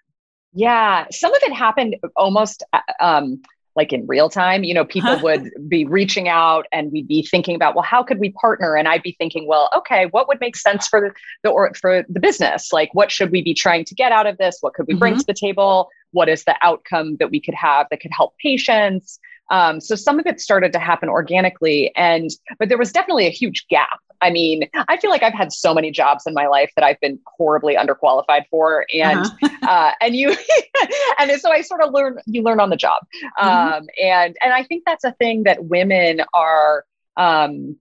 yeah 0.53 1.05
some 1.11 1.33
of 1.33 1.41
it 1.43 1.53
happened 1.53 1.95
almost 2.15 2.63
uh, 2.73 2.79
um, 2.99 3.41
like 3.75 3.91
in 3.91 4.05
real 4.05 4.29
time 4.29 4.63
you 4.63 4.73
know 4.73 4.85
people 4.85 5.19
would 5.21 5.49
be 5.67 5.85
reaching 5.85 6.29
out 6.29 6.65
and 6.71 6.91
we'd 6.91 7.07
be 7.07 7.23
thinking 7.23 7.55
about 7.55 7.75
well 7.75 7.83
how 7.83 8.03
could 8.03 8.19
we 8.19 8.31
partner? 8.31 8.75
And 8.75 8.87
i'd 8.87 9.03
be 9.03 9.15
thinking 9.17 9.47
well 9.47 9.69
okay 9.75 10.05
what 10.07 10.27
would 10.27 10.39
make 10.39 10.55
sense 10.55 10.87
for 10.87 11.01
the, 11.01 11.13
the 11.43 11.49
or 11.49 11.71
for 11.73 12.05
the 12.07 12.19
business? 12.19 12.71
Like 12.71 12.89
what 12.93 13.11
should 13.11 13.31
we 13.31 13.41
be 13.41 13.53
trying 13.53 13.85
to 13.85 13.95
get 13.95 14.11
out 14.11 14.27
of 14.27 14.37
this? 14.37 14.57
What 14.61 14.73
could 14.73 14.87
we 14.87 14.93
bring 14.93 15.13
mm-hmm. 15.13 15.21
to 15.21 15.25
the 15.25 15.33
table? 15.33 15.89
What 16.11 16.29
is 16.29 16.43
the 16.43 16.55
outcome 16.61 17.17
that 17.17 17.31
we 17.31 17.41
could 17.41 17.55
have 17.55 17.87
that 17.89 17.99
could 17.99 18.11
help 18.15 18.35
patients? 18.37 19.19
Um, 19.49 19.81
so 19.81 19.95
some 19.95 20.19
of 20.19 20.25
it 20.25 20.39
started 20.39 20.71
to 20.73 20.79
happen 20.79 21.09
organically, 21.09 21.91
and 21.95 22.29
but 22.59 22.69
there 22.69 22.77
was 22.77 22.91
definitely 22.91 23.27
a 23.27 23.31
huge 23.31 23.67
gap. 23.67 23.99
I 24.21 24.29
mean, 24.29 24.69
I 24.87 24.97
feel 24.97 25.09
like 25.09 25.23
I've 25.23 25.33
had 25.33 25.51
so 25.51 25.73
many 25.73 25.91
jobs 25.91 26.25
in 26.25 26.33
my 26.33 26.47
life 26.47 26.71
that 26.75 26.83
I've 26.83 26.99
been 26.99 27.19
horribly 27.25 27.75
underqualified 27.75 28.43
for, 28.49 28.85
and 28.93 29.25
uh-huh. 29.25 29.49
uh, 29.67 29.91
and 30.01 30.15
you 30.15 30.35
and 31.19 31.31
so 31.39 31.51
I 31.51 31.61
sort 31.61 31.81
of 31.83 31.93
learn 31.93 32.19
you 32.25 32.41
learn 32.41 32.59
on 32.59 32.69
the 32.69 32.77
job, 32.77 33.03
mm-hmm. 33.39 33.47
um, 33.47 33.87
and 34.01 34.35
and 34.41 34.53
I 34.53 34.63
think 34.63 34.83
that's 34.85 35.03
a 35.03 35.11
thing 35.13 35.43
that 35.43 35.65
women 35.65 36.21
are, 36.33 36.85
um, 37.17 37.77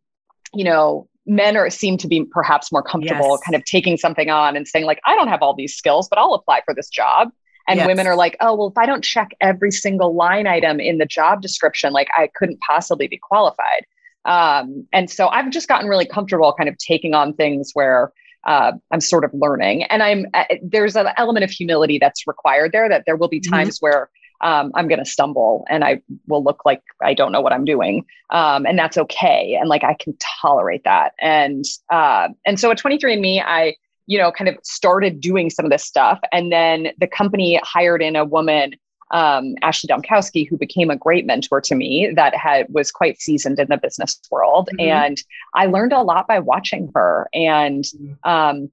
you 0.54 0.64
know, 0.64 1.08
men 1.26 1.56
are 1.56 1.70
seem 1.70 1.96
to 1.98 2.08
be 2.08 2.24
perhaps 2.24 2.72
more 2.72 2.82
comfortable 2.82 3.30
yes. 3.30 3.40
kind 3.44 3.54
of 3.54 3.64
taking 3.64 3.96
something 3.96 4.28
on 4.28 4.56
and 4.56 4.66
saying 4.66 4.84
like 4.84 5.00
i 5.06 5.14
don't 5.14 5.28
have 5.28 5.40
all 5.40 5.54
these 5.54 5.72
skills 5.72 6.08
but 6.08 6.18
i'll 6.18 6.34
apply 6.34 6.60
for 6.64 6.74
this 6.74 6.88
job 6.88 7.30
and 7.68 7.78
yes. 7.78 7.86
women 7.86 8.06
are 8.06 8.16
like, 8.16 8.36
oh, 8.40 8.54
well, 8.54 8.68
if 8.68 8.78
I 8.78 8.86
don't 8.86 9.04
check 9.04 9.32
every 9.40 9.70
single 9.70 10.14
line 10.14 10.46
item 10.46 10.80
in 10.80 10.98
the 10.98 11.06
job 11.06 11.42
description, 11.42 11.92
like 11.92 12.08
I 12.16 12.28
couldn't 12.34 12.60
possibly 12.60 13.08
be 13.08 13.18
qualified. 13.18 13.86
Um, 14.24 14.86
and 14.92 15.10
so 15.10 15.28
I've 15.28 15.50
just 15.50 15.68
gotten 15.68 15.88
really 15.88 16.06
comfortable 16.06 16.52
kind 16.52 16.68
of 16.68 16.78
taking 16.78 17.14
on 17.14 17.34
things 17.34 17.70
where 17.74 18.12
uh, 18.44 18.72
I'm 18.90 19.00
sort 19.00 19.24
of 19.24 19.30
learning. 19.34 19.84
And 19.84 20.02
I'm 20.02 20.26
uh, 20.34 20.44
there's 20.62 20.96
an 20.96 21.08
element 21.16 21.44
of 21.44 21.50
humility 21.50 21.98
that's 21.98 22.26
required 22.26 22.72
there. 22.72 22.88
That 22.88 23.04
there 23.06 23.16
will 23.16 23.28
be 23.28 23.40
mm-hmm. 23.40 23.54
times 23.54 23.76
mm-hmm. 23.76 23.86
where 23.86 24.10
um, 24.40 24.72
I'm 24.74 24.88
going 24.88 24.98
to 24.98 25.04
stumble 25.04 25.64
and 25.70 25.84
I 25.84 26.02
will 26.26 26.42
look 26.42 26.62
like 26.64 26.82
I 27.00 27.14
don't 27.14 27.30
know 27.30 27.40
what 27.40 27.52
I'm 27.52 27.64
doing, 27.64 28.04
um, 28.30 28.66
and 28.66 28.78
that's 28.78 28.98
okay. 28.98 29.56
And 29.60 29.68
like 29.68 29.84
I 29.84 29.94
can 29.94 30.16
tolerate 30.40 30.82
that. 30.84 31.12
And 31.20 31.64
uh, 31.90 32.28
and 32.44 32.58
so 32.58 32.70
at 32.70 32.78
23andMe, 32.78 33.42
I 33.44 33.76
you 34.06 34.18
know, 34.18 34.32
kind 34.32 34.48
of 34.48 34.56
started 34.62 35.20
doing 35.20 35.50
some 35.50 35.64
of 35.64 35.70
this 35.70 35.84
stuff. 35.84 36.18
And 36.32 36.50
then 36.50 36.88
the 36.98 37.06
company 37.06 37.60
hired 37.62 38.02
in 38.02 38.16
a 38.16 38.24
woman, 38.24 38.74
um, 39.12 39.54
Ashley 39.62 39.88
Dombkowski, 39.88 40.48
who 40.48 40.56
became 40.56 40.90
a 40.90 40.96
great 40.96 41.26
mentor 41.26 41.60
to 41.60 41.74
me 41.74 42.10
that 42.16 42.34
had 42.34 42.66
was 42.70 42.90
quite 42.90 43.20
seasoned 43.20 43.58
in 43.58 43.68
the 43.68 43.76
business 43.76 44.18
world. 44.30 44.68
Mm-hmm. 44.72 44.90
And 44.90 45.22
I 45.54 45.66
learned 45.66 45.92
a 45.92 46.02
lot 46.02 46.26
by 46.26 46.38
watching 46.38 46.90
her 46.94 47.28
and 47.34 47.84
mm-hmm. 47.84 48.28
um, 48.28 48.70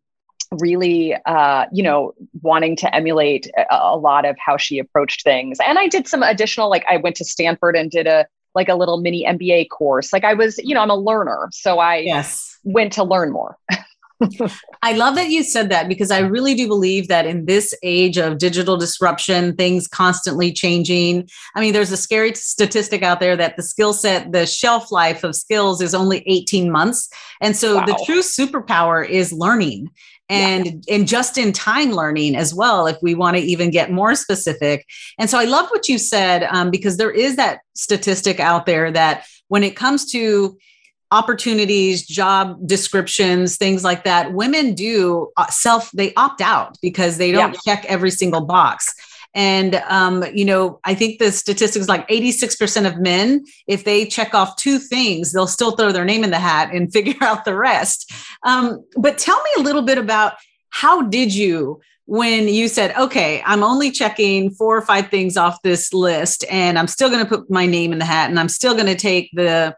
really, 0.59 1.15
uh, 1.25 1.65
you 1.71 1.83
know, 1.83 2.13
wanting 2.41 2.75
to 2.77 2.95
emulate 2.95 3.51
a, 3.57 3.65
a 3.69 3.97
lot 3.97 4.25
of 4.25 4.37
how 4.39 4.57
she 4.57 4.79
approached 4.79 5.23
things. 5.23 5.57
And 5.65 5.77
I 5.77 5.87
did 5.87 6.07
some 6.07 6.23
additional, 6.23 6.69
like 6.69 6.85
I 6.89 6.97
went 6.97 7.17
to 7.17 7.25
Stanford 7.25 7.75
and 7.75 7.91
did 7.91 8.07
a 8.07 8.25
like 8.55 8.69
a 8.69 8.75
little 8.75 8.97
mini 8.97 9.25
MBA 9.25 9.69
course. 9.69 10.11
Like 10.11 10.23
I 10.23 10.33
was, 10.33 10.57
you 10.57 10.73
know, 10.73 10.81
I'm 10.81 10.89
a 10.89 10.95
learner. 10.95 11.49
So 11.51 11.77
I 11.77 11.97
yes. 11.97 12.57
went 12.63 12.93
to 12.93 13.03
learn 13.03 13.31
more. 13.31 13.57
I 14.81 14.93
love 14.93 15.15
that 15.15 15.29
you 15.29 15.43
said 15.43 15.69
that 15.69 15.87
because 15.87 16.11
I 16.11 16.19
really 16.19 16.53
do 16.53 16.67
believe 16.67 17.07
that 17.07 17.25
in 17.25 17.45
this 17.45 17.73
age 17.83 18.17
of 18.17 18.37
digital 18.37 18.77
disruption, 18.77 19.55
things 19.55 19.87
constantly 19.87 20.51
changing. 20.51 21.29
I 21.55 21.61
mean, 21.61 21.73
there's 21.73 21.91
a 21.91 21.97
scary 21.97 22.33
statistic 22.35 23.01
out 23.01 23.19
there 23.19 23.37
that 23.37 23.55
the 23.55 23.63
skill 23.63 23.93
set, 23.93 24.31
the 24.31 24.45
shelf 24.45 24.91
life 24.91 25.23
of 25.23 25.35
skills 25.35 25.81
is 25.81 25.95
only 25.95 26.23
18 26.27 26.71
months. 26.71 27.09
And 27.41 27.55
so 27.55 27.75
wow. 27.75 27.85
the 27.85 28.03
true 28.05 28.21
superpower 28.21 29.07
is 29.07 29.31
learning 29.31 29.89
and 30.29 30.65
yeah. 30.65 30.95
and 30.95 31.07
just 31.07 31.37
in 31.37 31.51
time 31.51 31.91
learning 31.91 32.35
as 32.35 32.53
well 32.53 32.85
if 32.85 32.97
we 33.01 33.15
want 33.15 33.35
to 33.35 33.41
even 33.41 33.71
get 33.71 33.91
more 33.91 34.13
specific 34.13 34.85
and 35.17 35.29
so 35.29 35.39
i 35.39 35.43
love 35.43 35.67
what 35.69 35.89
you 35.89 35.97
said 35.97 36.43
um, 36.51 36.69
because 36.69 36.97
there 36.97 37.11
is 37.11 37.35
that 37.35 37.61
statistic 37.73 38.39
out 38.39 38.65
there 38.65 38.91
that 38.91 39.25
when 39.47 39.63
it 39.63 39.75
comes 39.75 40.11
to 40.11 40.57
opportunities, 41.11 42.05
job 42.05 42.57
descriptions, 42.65 43.57
things 43.57 43.83
like 43.83 44.03
that, 44.03 44.33
women 44.33 44.73
do 44.73 45.29
uh, 45.37 45.47
self, 45.47 45.91
they 45.91 46.13
opt 46.15 46.41
out 46.41 46.77
because 46.81 47.17
they 47.17 47.31
don't 47.31 47.53
yeah. 47.53 47.75
check 47.75 47.85
every 47.85 48.11
single 48.11 48.41
box. 48.41 48.93
And, 49.35 49.75
um, 49.87 50.23
you 50.33 50.45
know, 50.45 50.79
I 50.83 50.95
think 50.95 51.19
the 51.19 51.31
statistics 51.31 51.87
like 51.87 52.07
86% 52.07 52.87
of 52.87 52.99
men, 52.99 53.45
if 53.67 53.83
they 53.83 54.05
check 54.05 54.33
off 54.33 54.55
two 54.55 54.79
things, 54.79 55.31
they'll 55.31 55.47
still 55.47 55.71
throw 55.71 55.91
their 55.91 56.05
name 56.05 56.23
in 56.23 56.31
the 56.31 56.39
hat 56.39 56.73
and 56.73 56.91
figure 56.93 57.21
out 57.21 57.45
the 57.45 57.55
rest. 57.55 58.11
Um, 58.43 58.83
but 58.95 59.17
tell 59.17 59.37
me 59.37 59.49
a 59.57 59.61
little 59.61 59.83
bit 59.83 59.97
about 59.97 60.33
how 60.69 61.03
did 61.03 61.33
you 61.33 61.79
when 62.05 62.47
you 62.47 62.67
said, 62.67 62.95
okay, 62.97 63.43
I'm 63.45 63.63
only 63.63 63.91
checking 63.91 64.49
four 64.49 64.75
or 64.75 64.81
five 64.81 65.09
things 65.09 65.37
off 65.37 65.61
this 65.61 65.93
list 65.93 66.43
and 66.49 66.79
I'm 66.79 66.87
still 66.87 67.09
going 67.09 67.23
to 67.23 67.29
put 67.29 67.51
my 67.51 67.67
name 67.67 67.93
in 67.93 67.99
the 67.99 68.05
hat 68.05 68.31
and 68.31 68.39
I'm 68.39 68.49
still 68.49 68.73
going 68.73 68.87
to 68.87 68.95
take 68.95 69.29
the 69.33 69.75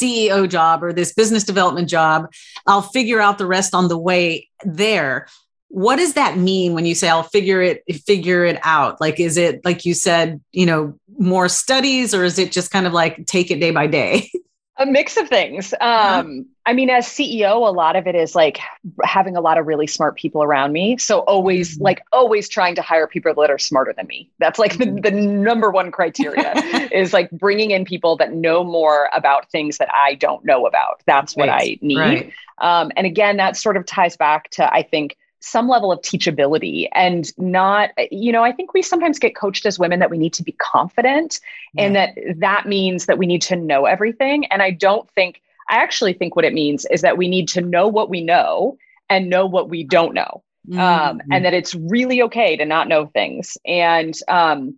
CEO 0.00 0.48
job 0.48 0.82
or 0.82 0.92
this 0.92 1.12
business 1.12 1.44
development 1.44 1.88
job. 1.88 2.32
I'll 2.66 2.82
figure 2.82 3.20
out 3.20 3.38
the 3.38 3.46
rest 3.46 3.74
on 3.74 3.88
the 3.88 3.98
way 3.98 4.48
there. 4.64 5.26
What 5.68 5.96
does 5.96 6.14
that 6.14 6.36
mean 6.36 6.74
when 6.74 6.84
you 6.84 6.94
say 6.94 7.08
I'll 7.08 7.22
figure 7.22 7.62
it 7.62 7.82
figure 8.06 8.44
it 8.44 8.58
out? 8.62 9.00
Like 9.00 9.20
is 9.20 9.36
it 9.36 9.64
like 9.64 9.84
you 9.84 9.94
said, 9.94 10.40
you 10.52 10.66
know, 10.66 10.98
more 11.18 11.48
studies 11.48 12.14
or 12.14 12.24
is 12.24 12.38
it 12.38 12.52
just 12.52 12.70
kind 12.70 12.86
of 12.86 12.92
like 12.92 13.26
take 13.26 13.50
it 13.50 13.60
day 13.60 13.70
by 13.70 13.86
day? 13.86 14.30
A 14.82 14.86
mix 14.86 15.16
of 15.16 15.28
things. 15.28 15.72
Um, 15.80 16.46
I 16.66 16.72
mean, 16.72 16.90
as 16.90 17.06
CEO, 17.06 17.56
a 17.56 17.70
lot 17.70 17.94
of 17.94 18.08
it 18.08 18.16
is 18.16 18.34
like 18.34 18.58
having 19.04 19.36
a 19.36 19.40
lot 19.40 19.58
of 19.58 19.66
really 19.66 19.86
smart 19.86 20.16
people 20.16 20.42
around 20.42 20.72
me. 20.72 20.98
So 20.98 21.20
always, 21.20 21.74
mm-hmm. 21.74 21.84
like, 21.84 22.02
always 22.12 22.48
trying 22.48 22.74
to 22.74 22.82
hire 22.82 23.06
people 23.06 23.32
that 23.34 23.50
are 23.50 23.58
smarter 23.58 23.92
than 23.92 24.08
me. 24.08 24.28
That's 24.40 24.58
like 24.58 24.78
the, 24.78 24.86
the 24.86 25.12
number 25.12 25.70
one 25.70 25.92
criteria 25.92 26.52
is 26.92 27.12
like 27.12 27.30
bringing 27.30 27.70
in 27.70 27.84
people 27.84 28.16
that 28.16 28.32
know 28.32 28.64
more 28.64 29.08
about 29.14 29.50
things 29.50 29.78
that 29.78 29.88
I 29.94 30.16
don't 30.16 30.44
know 30.44 30.66
about. 30.66 31.02
That's 31.06 31.36
what 31.36 31.48
right. 31.48 31.78
I 31.82 31.86
need. 31.86 31.98
Right. 31.98 32.32
Um, 32.58 32.90
and 32.96 33.06
again, 33.06 33.36
that 33.36 33.56
sort 33.56 33.76
of 33.76 33.86
ties 33.86 34.16
back 34.16 34.50
to, 34.50 34.72
I 34.72 34.82
think, 34.82 35.16
some 35.42 35.68
level 35.68 35.90
of 35.90 36.00
teachability 36.00 36.88
and 36.92 37.36
not 37.36 37.90
you 38.10 38.32
know 38.32 38.44
i 38.44 38.52
think 38.52 38.72
we 38.72 38.82
sometimes 38.82 39.18
get 39.18 39.34
coached 39.34 39.66
as 39.66 39.78
women 39.78 39.98
that 39.98 40.10
we 40.10 40.18
need 40.18 40.32
to 40.32 40.42
be 40.42 40.52
confident 40.52 41.40
yeah. 41.74 41.84
and 41.84 41.96
that 41.96 42.10
that 42.36 42.66
means 42.66 43.06
that 43.06 43.18
we 43.18 43.26
need 43.26 43.42
to 43.42 43.56
know 43.56 43.84
everything 43.84 44.46
and 44.46 44.62
i 44.62 44.70
don't 44.70 45.10
think 45.10 45.42
i 45.68 45.76
actually 45.76 46.12
think 46.12 46.36
what 46.36 46.44
it 46.44 46.54
means 46.54 46.86
is 46.90 47.00
that 47.00 47.18
we 47.18 47.28
need 47.28 47.48
to 47.48 47.60
know 47.60 47.88
what 47.88 48.08
we 48.08 48.22
know 48.22 48.76
and 49.10 49.28
know 49.28 49.46
what 49.46 49.68
we 49.68 49.82
don't 49.82 50.14
know 50.14 50.42
mm-hmm. 50.68 50.78
um, 50.78 51.20
and 51.30 51.44
that 51.44 51.54
it's 51.54 51.74
really 51.74 52.22
okay 52.22 52.56
to 52.56 52.64
not 52.64 52.88
know 52.88 53.06
things 53.06 53.58
and 53.66 54.14
um, 54.28 54.74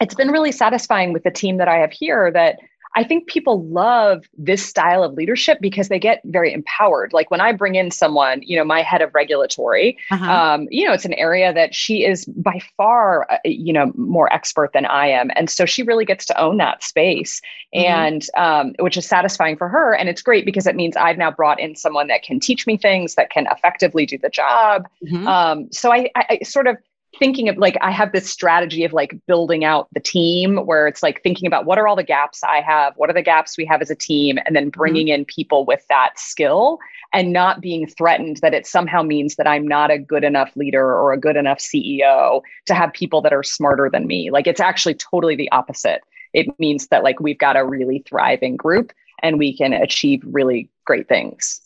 it's 0.00 0.14
been 0.14 0.30
really 0.30 0.52
satisfying 0.52 1.12
with 1.12 1.24
the 1.24 1.30
team 1.30 1.58
that 1.58 1.68
i 1.68 1.76
have 1.76 1.92
here 1.92 2.30
that 2.32 2.58
I 2.94 3.04
think 3.04 3.26
people 3.26 3.64
love 3.66 4.28
this 4.36 4.64
style 4.64 5.02
of 5.02 5.14
leadership 5.14 5.58
because 5.60 5.88
they 5.88 5.98
get 5.98 6.20
very 6.24 6.52
empowered. 6.52 7.12
Like 7.12 7.30
when 7.30 7.40
I 7.40 7.52
bring 7.52 7.74
in 7.74 7.90
someone, 7.90 8.42
you 8.42 8.56
know, 8.56 8.64
my 8.64 8.82
head 8.82 9.02
of 9.02 9.14
regulatory, 9.14 9.98
uh-huh. 10.10 10.30
um, 10.30 10.68
you 10.70 10.86
know, 10.86 10.92
it's 10.92 11.04
an 11.04 11.14
area 11.14 11.52
that 11.52 11.74
she 11.74 12.04
is 12.04 12.24
by 12.26 12.60
far, 12.76 13.30
uh, 13.30 13.38
you 13.44 13.72
know, 13.72 13.92
more 13.96 14.32
expert 14.32 14.72
than 14.72 14.86
I 14.86 15.08
am, 15.08 15.30
and 15.36 15.50
so 15.50 15.66
she 15.66 15.82
really 15.82 16.04
gets 16.04 16.24
to 16.26 16.40
own 16.40 16.56
that 16.58 16.82
space, 16.82 17.40
mm-hmm. 17.74 17.86
and 17.86 18.26
um, 18.36 18.74
which 18.78 18.96
is 18.96 19.06
satisfying 19.06 19.56
for 19.56 19.68
her. 19.68 19.94
And 19.94 20.08
it's 20.08 20.22
great 20.22 20.44
because 20.44 20.66
it 20.66 20.76
means 20.76 20.96
I've 20.96 21.18
now 21.18 21.30
brought 21.30 21.60
in 21.60 21.76
someone 21.76 22.06
that 22.08 22.22
can 22.22 22.40
teach 22.40 22.66
me 22.66 22.76
things 22.76 23.14
that 23.16 23.30
can 23.30 23.46
effectively 23.50 24.06
do 24.06 24.18
the 24.18 24.30
job. 24.30 24.88
Mm-hmm. 25.04 25.26
Um, 25.26 25.72
so 25.72 25.92
I, 25.92 26.10
I, 26.14 26.38
I 26.40 26.44
sort 26.44 26.66
of 26.66 26.76
thinking 27.18 27.48
of 27.48 27.56
like 27.56 27.76
I 27.80 27.90
have 27.90 28.12
this 28.12 28.30
strategy 28.30 28.84
of 28.84 28.92
like 28.92 29.18
building 29.26 29.64
out 29.64 29.88
the 29.92 30.00
team 30.00 30.56
where 30.66 30.86
it's 30.86 31.02
like 31.02 31.22
thinking 31.22 31.46
about 31.46 31.64
what 31.64 31.78
are 31.78 31.88
all 31.88 31.96
the 31.96 32.02
gaps 32.02 32.42
I 32.44 32.60
have, 32.60 32.94
what 32.96 33.10
are 33.10 33.14
the 33.14 33.22
gaps 33.22 33.56
we 33.56 33.64
have 33.66 33.82
as 33.82 33.90
a 33.90 33.94
team, 33.94 34.38
and 34.44 34.54
then 34.54 34.64
mm-hmm. 34.64 34.78
bringing 34.78 35.06
mm-hmm. 35.06 35.20
in 35.20 35.24
people 35.24 35.64
with 35.64 35.84
that 35.88 36.18
skill 36.18 36.78
and 37.12 37.32
not 37.32 37.60
being 37.60 37.86
threatened 37.86 38.38
that 38.38 38.54
it 38.54 38.66
somehow 38.66 39.02
means 39.02 39.36
that 39.36 39.46
I'm 39.46 39.66
not 39.66 39.90
a 39.90 39.98
good 39.98 40.24
enough 40.24 40.54
leader 40.56 40.84
or 40.84 41.12
a 41.12 41.20
good 41.20 41.36
enough 41.36 41.58
CEO 41.58 42.42
to 42.66 42.74
have 42.74 42.92
people 42.92 43.22
that 43.22 43.32
are 43.32 43.42
smarter 43.42 43.88
than 43.90 44.06
me. 44.06 44.30
Like 44.30 44.46
it's 44.46 44.60
actually 44.60 44.94
totally 44.94 45.36
the 45.36 45.50
opposite. 45.52 46.02
It 46.32 46.46
means 46.58 46.88
that 46.88 47.02
like 47.02 47.20
we've 47.20 47.38
got 47.38 47.56
a 47.56 47.64
really 47.64 48.02
thriving 48.06 48.56
group 48.56 48.92
and 49.22 49.38
we 49.38 49.56
can 49.56 49.72
achieve 49.72 50.22
really 50.24 50.68
great 50.84 51.08
things. 51.08 51.60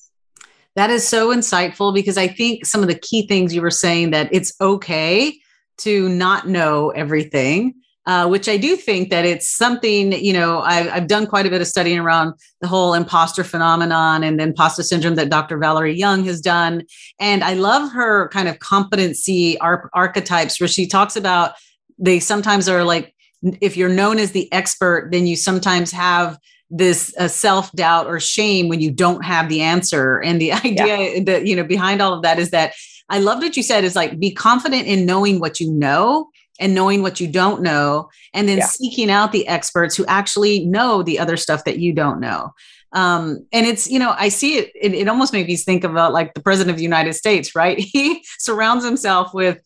That 0.80 0.88
is 0.88 1.06
so 1.06 1.28
insightful 1.28 1.92
because 1.92 2.16
I 2.16 2.26
think 2.26 2.64
some 2.64 2.80
of 2.80 2.88
the 2.88 2.94
key 2.94 3.26
things 3.26 3.54
you 3.54 3.60
were 3.60 3.70
saying 3.70 4.12
that 4.12 4.30
it's 4.32 4.54
okay 4.62 5.38
to 5.80 6.08
not 6.08 6.48
know 6.48 6.88
everything. 6.88 7.74
Uh, 8.06 8.26
which 8.26 8.48
I 8.48 8.56
do 8.56 8.76
think 8.76 9.10
that 9.10 9.26
it's 9.26 9.46
something, 9.46 10.12
you 10.12 10.32
know, 10.32 10.60
I've, 10.60 10.88
I've, 10.88 11.06
done 11.06 11.26
quite 11.26 11.44
a 11.44 11.50
bit 11.50 11.60
of 11.60 11.66
studying 11.66 11.98
around 11.98 12.32
the 12.62 12.66
whole 12.66 12.94
imposter 12.94 13.44
phenomenon 13.44 14.24
and 14.24 14.40
then 14.40 14.48
imposter 14.48 14.82
syndrome 14.82 15.16
that 15.16 15.28
Dr. 15.28 15.58
Valerie 15.58 15.94
Young 15.94 16.24
has 16.24 16.40
done. 16.40 16.84
And 17.20 17.44
I 17.44 17.52
love 17.52 17.92
her 17.92 18.28
kind 18.28 18.48
of 18.48 18.58
competency 18.58 19.60
ar- 19.60 19.90
archetypes 19.92 20.58
where 20.58 20.66
she 20.66 20.86
talks 20.86 21.14
about 21.14 21.52
they 21.98 22.20
sometimes 22.20 22.70
are 22.70 22.84
like, 22.84 23.14
if 23.60 23.76
you're 23.76 23.90
known 23.90 24.18
as 24.18 24.32
the 24.32 24.50
expert, 24.50 25.10
then 25.12 25.26
you 25.26 25.36
sometimes 25.36 25.92
have 25.92 26.38
this 26.70 27.14
uh, 27.18 27.28
self 27.28 27.72
doubt 27.72 28.06
or 28.06 28.20
shame 28.20 28.68
when 28.68 28.80
you 28.80 28.90
don't 28.90 29.24
have 29.24 29.48
the 29.48 29.61
answer. 29.61 30.18
And 30.18 30.40
the 30.40 30.52
idea 30.64 31.14
yeah. 31.14 31.24
that, 31.24 31.46
you 31.46 31.56
know, 31.56 31.64
behind 31.64 32.00
all 32.00 32.14
of 32.14 32.22
that 32.22 32.38
is 32.38 32.50
that 32.50 32.74
I 33.09 33.18
love 33.18 33.38
what 33.38 33.56
you 33.56 33.62
said 33.62 33.85
is 33.85 33.96
like 33.96 34.18
be 34.20 34.33
confident 34.33 34.87
in 34.87 35.04
knowing 35.04 35.40
what 35.40 35.61
you 35.61 35.70
know 35.70 36.30
and 36.61 36.74
knowing 36.74 37.02
what 37.02 37.20
you 37.20 37.26
don't 37.26 37.62
know, 37.62 38.11
and 38.35 38.46
then 38.46 38.59
yeah. 38.59 38.66
seeking 38.66 39.11
out 39.11 39.33
the 39.33 39.48
experts 39.48 39.96
who 39.96 40.04
actually 40.06 40.66
know 40.66 41.02
the 41.02 41.18
other 41.18 41.38
stuff 41.38 41.64
that 41.64 41.78
you 41.78 41.92
don't 41.92 42.20
know. 42.20 42.52
Um, 42.92 43.46
and 43.52 43.66
it's, 43.66 43.90
you 43.90 43.98
know, 43.98 44.14
I 44.16 44.28
see 44.28 44.59
it, 44.59 44.72
it, 44.74 44.92
it 44.92 45.09
almost 45.09 45.33
makes 45.33 45.48
me 45.48 45.56
think 45.56 45.85
about 45.85 46.12
like 46.12 46.35
the 46.35 46.42
president 46.42 46.72
of 46.72 46.76
the 46.76 46.83
United 46.83 47.14
States, 47.14 47.54
right? 47.54 47.78
He 47.92 48.22
surrounds 48.38 48.85
himself 48.85 49.33
with 49.33 49.61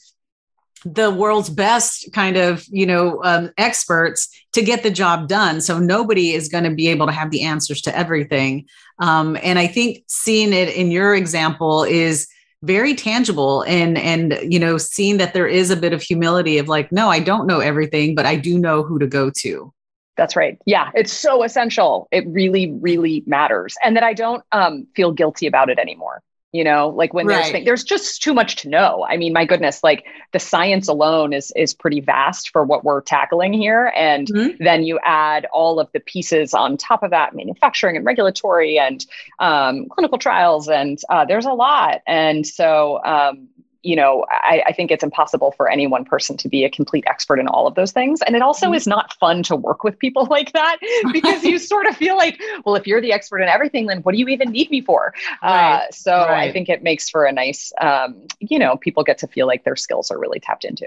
the 0.85 1.11
world's 1.11 1.51
best 1.51 2.12
kind 2.12 2.37
of 2.37 2.64
you 2.70 2.87
know 2.87 3.23
um, 3.25 3.51
experts 3.59 4.29
to 4.53 4.62
get 4.62 4.83
the 4.83 4.90
job 4.90 5.29
done. 5.29 5.61
So 5.61 5.79
nobody 5.79 6.33
is 6.33 6.49
going 6.49 6.64
to 6.64 6.75
be 6.75 6.88
able 6.88 7.07
to 7.07 7.12
have 7.12 7.31
the 7.31 7.42
answers 7.42 7.81
to 7.83 7.97
everything. 7.97 8.66
Um, 8.99 9.37
and 9.42 9.59
i 9.59 9.66
think 9.66 10.05
seeing 10.07 10.53
it 10.53 10.68
in 10.75 10.90
your 10.90 11.14
example 11.14 11.83
is 11.83 12.29
very 12.62 12.94
tangible 12.94 13.62
and 13.62 13.99
and 13.99 14.38
you 14.42 14.59
know 14.59 14.79
seeing 14.79 15.18
that 15.18 15.35
there 15.35 15.47
is 15.47 15.70
a 15.70 15.77
bit 15.77 15.92
of 15.92 16.01
humility 16.01 16.59
of 16.59 16.68
like 16.68 16.90
no 16.90 17.09
i 17.09 17.18
don't 17.18 17.47
know 17.47 17.61
everything 17.61 18.14
but 18.14 18.25
i 18.25 18.37
do 18.37 18.59
know 18.59 18.83
who 18.83 18.99
to 18.99 19.07
go 19.07 19.31
to. 19.31 19.73
That's 20.16 20.37
right. 20.37 20.59
Yeah 20.64 20.90
it's 20.94 21.12
so 21.12 21.42
essential. 21.42 22.09
It 22.11 22.25
really 22.29 22.73
really 22.81 23.23
matters 23.27 23.77
and 23.85 23.97
that 23.97 24.05
i 24.05 24.14
don't 24.14 24.44
um, 24.53 24.87
feel 24.94 25.12
guilty 25.12 25.47
about 25.47 25.68
it 25.70 25.79
anymore 25.79 26.23
you 26.55 26.62
know 26.62 26.88
like 26.90 27.12
when 27.12 27.27
right. 27.27 27.53
there's 27.53 27.64
there's 27.64 27.85
just 27.85 28.23
too 28.23 28.33
much 28.33 28.55
to 28.55 28.69
know 28.69 29.05
i 29.11 29.17
mean 29.17 29.33
my 29.33 29.45
goodness 29.45 29.83
like 29.83 30.07
the 30.33 30.38
science 30.38 30.87
alone 30.87 31.33
is 31.33 31.53
is 31.57 31.75
pretty 31.75 32.01
vast 32.01 32.51
for 32.51 32.64
what 32.64 32.85
we're 32.85 33.01
tackling 33.01 33.53
here 33.53 33.93
and 33.97 34.29
mm-hmm. 34.29 34.62
then 34.62 34.85
you 34.85 35.01
add 35.05 35.47
all 35.53 35.81
of 35.81 35.90
the 35.93 35.99
pieces 35.99 36.55
on 36.55 36.77
top 36.77 37.03
of 37.03 37.11
that 37.11 37.35
manufacturing 37.35 37.97
and 37.97 38.07
regulatory 38.07 38.79
and 38.79 39.05
um, 39.40 39.88
clinical 39.88 40.17
trials 40.17 40.69
and 40.69 41.01
uh, 41.11 41.25
there's 41.25 41.45
a 41.45 41.53
lot 41.53 42.03
and 42.07 42.47
so 42.47 43.03
um, 43.05 43.49
you 43.85 43.94
know, 43.94 44.25
I, 44.31 44.62
I, 44.66 44.73
think 44.73 44.90
it's 44.90 45.05
impossible 45.05 45.53
for 45.53 45.70
any 45.70 45.87
one 45.87 46.05
person 46.07 46.38
to 46.38 46.49
be 46.49 46.64
a 46.64 46.70
complete 46.70 47.05
expert 47.07 47.38
in 47.38 47.47
all 47.47 47.66
of 47.66 47.75
those 47.75 47.92
things. 47.92 48.23
And 48.23 48.35
it 48.35 48.40
also 48.40 48.66
mm-hmm. 48.66 48.75
is 48.75 48.87
not 48.87 49.12
fun 49.20 49.42
to 49.44 49.57
work 49.57 49.85
with 49.85 49.99
people 49.99 50.27
like 50.31 50.53
that 50.53 50.79
because 51.12 51.44
you 51.44 51.59
sort 51.59 51.87
of 51.87 51.97
feel 51.97 52.16
like, 52.16 52.40
well, 52.64 52.75
if 52.75 52.87
you're 52.87 53.03
the 53.03 53.12
expert 53.12 53.40
in 53.40 53.49
everything, 53.49 53.87
then 53.87 53.99
what 54.01 54.12
do 54.12 54.18
you 54.18 54.29
even 54.29 54.51
need 54.51 54.70
me 54.70 54.81
for? 54.81 55.14
Uh, 55.42 55.47
right. 55.47 55.75
Uh, 55.75 55.90
so 55.92 56.12
right. 56.12 56.49
I 56.49 56.53
think 56.53 56.68
it 56.68 56.83
makes 56.83 57.11
for 57.11 57.25
a 57.25 57.33
nice, 57.33 57.73
um, 57.81 58.27
you 58.40 58.59
know, 58.59 58.77
people 58.77 59.05
get 59.05 59.18
to 59.18 59.29
feel 59.29 59.47
like 59.47 59.64
their 59.64 59.77
skills 59.77 60.11
are 60.11 60.18
really 60.18 60.40
tapped 60.40 60.64
into. 60.64 60.87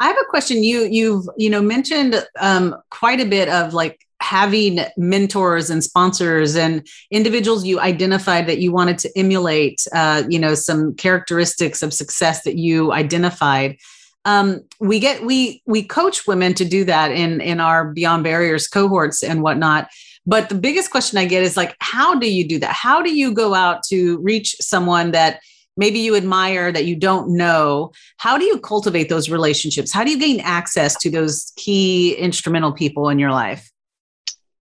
I 0.00 0.08
have 0.08 0.16
a 0.20 0.28
question. 0.28 0.64
You 0.64 0.88
you've 0.90 1.28
you 1.36 1.48
know 1.48 1.62
mentioned 1.62 2.26
um, 2.40 2.74
quite 2.90 3.20
a 3.20 3.24
bit 3.24 3.48
of 3.48 3.74
like 3.74 4.04
having 4.24 4.80
mentors 4.96 5.68
and 5.68 5.84
sponsors 5.84 6.56
and 6.56 6.86
individuals 7.10 7.66
you 7.66 7.78
identified 7.78 8.46
that 8.46 8.58
you 8.58 8.72
wanted 8.72 8.96
to 8.96 9.10
emulate 9.18 9.86
uh, 9.92 10.22
you 10.28 10.38
know 10.38 10.54
some 10.54 10.94
characteristics 10.94 11.82
of 11.82 11.92
success 11.92 12.42
that 12.42 12.56
you 12.56 12.90
identified. 12.92 13.76
Um, 14.24 14.62
we 14.80 14.98
get 14.98 15.26
we 15.26 15.62
we 15.66 15.82
coach 15.82 16.26
women 16.26 16.54
to 16.54 16.64
do 16.64 16.84
that 16.86 17.10
in 17.12 17.42
in 17.42 17.60
our 17.60 17.92
beyond 17.92 18.24
barriers 18.24 18.66
cohorts 18.66 19.22
and 19.22 19.42
whatnot. 19.42 19.88
But 20.26 20.48
the 20.48 20.54
biggest 20.54 20.90
question 20.90 21.18
i 21.18 21.26
get 21.26 21.42
is 21.42 21.54
like 21.54 21.76
how 21.80 22.14
do 22.14 22.32
you 22.32 22.48
do 22.48 22.58
that? 22.60 22.72
How 22.72 23.02
do 23.02 23.14
you 23.14 23.34
go 23.34 23.52
out 23.52 23.82
to 23.90 24.18
reach 24.20 24.56
someone 24.58 25.10
that 25.10 25.40
maybe 25.76 25.98
you 25.98 26.16
admire 26.16 26.72
that 26.72 26.86
you 26.86 26.96
don't 26.96 27.36
know? 27.36 27.92
How 28.16 28.38
do 28.38 28.46
you 28.46 28.58
cultivate 28.58 29.10
those 29.10 29.28
relationships? 29.28 29.92
How 29.92 30.02
do 30.02 30.10
you 30.10 30.18
gain 30.18 30.40
access 30.40 30.96
to 31.02 31.10
those 31.10 31.52
key 31.56 32.14
instrumental 32.14 32.72
people 32.72 33.10
in 33.10 33.18
your 33.18 33.32
life 33.32 33.70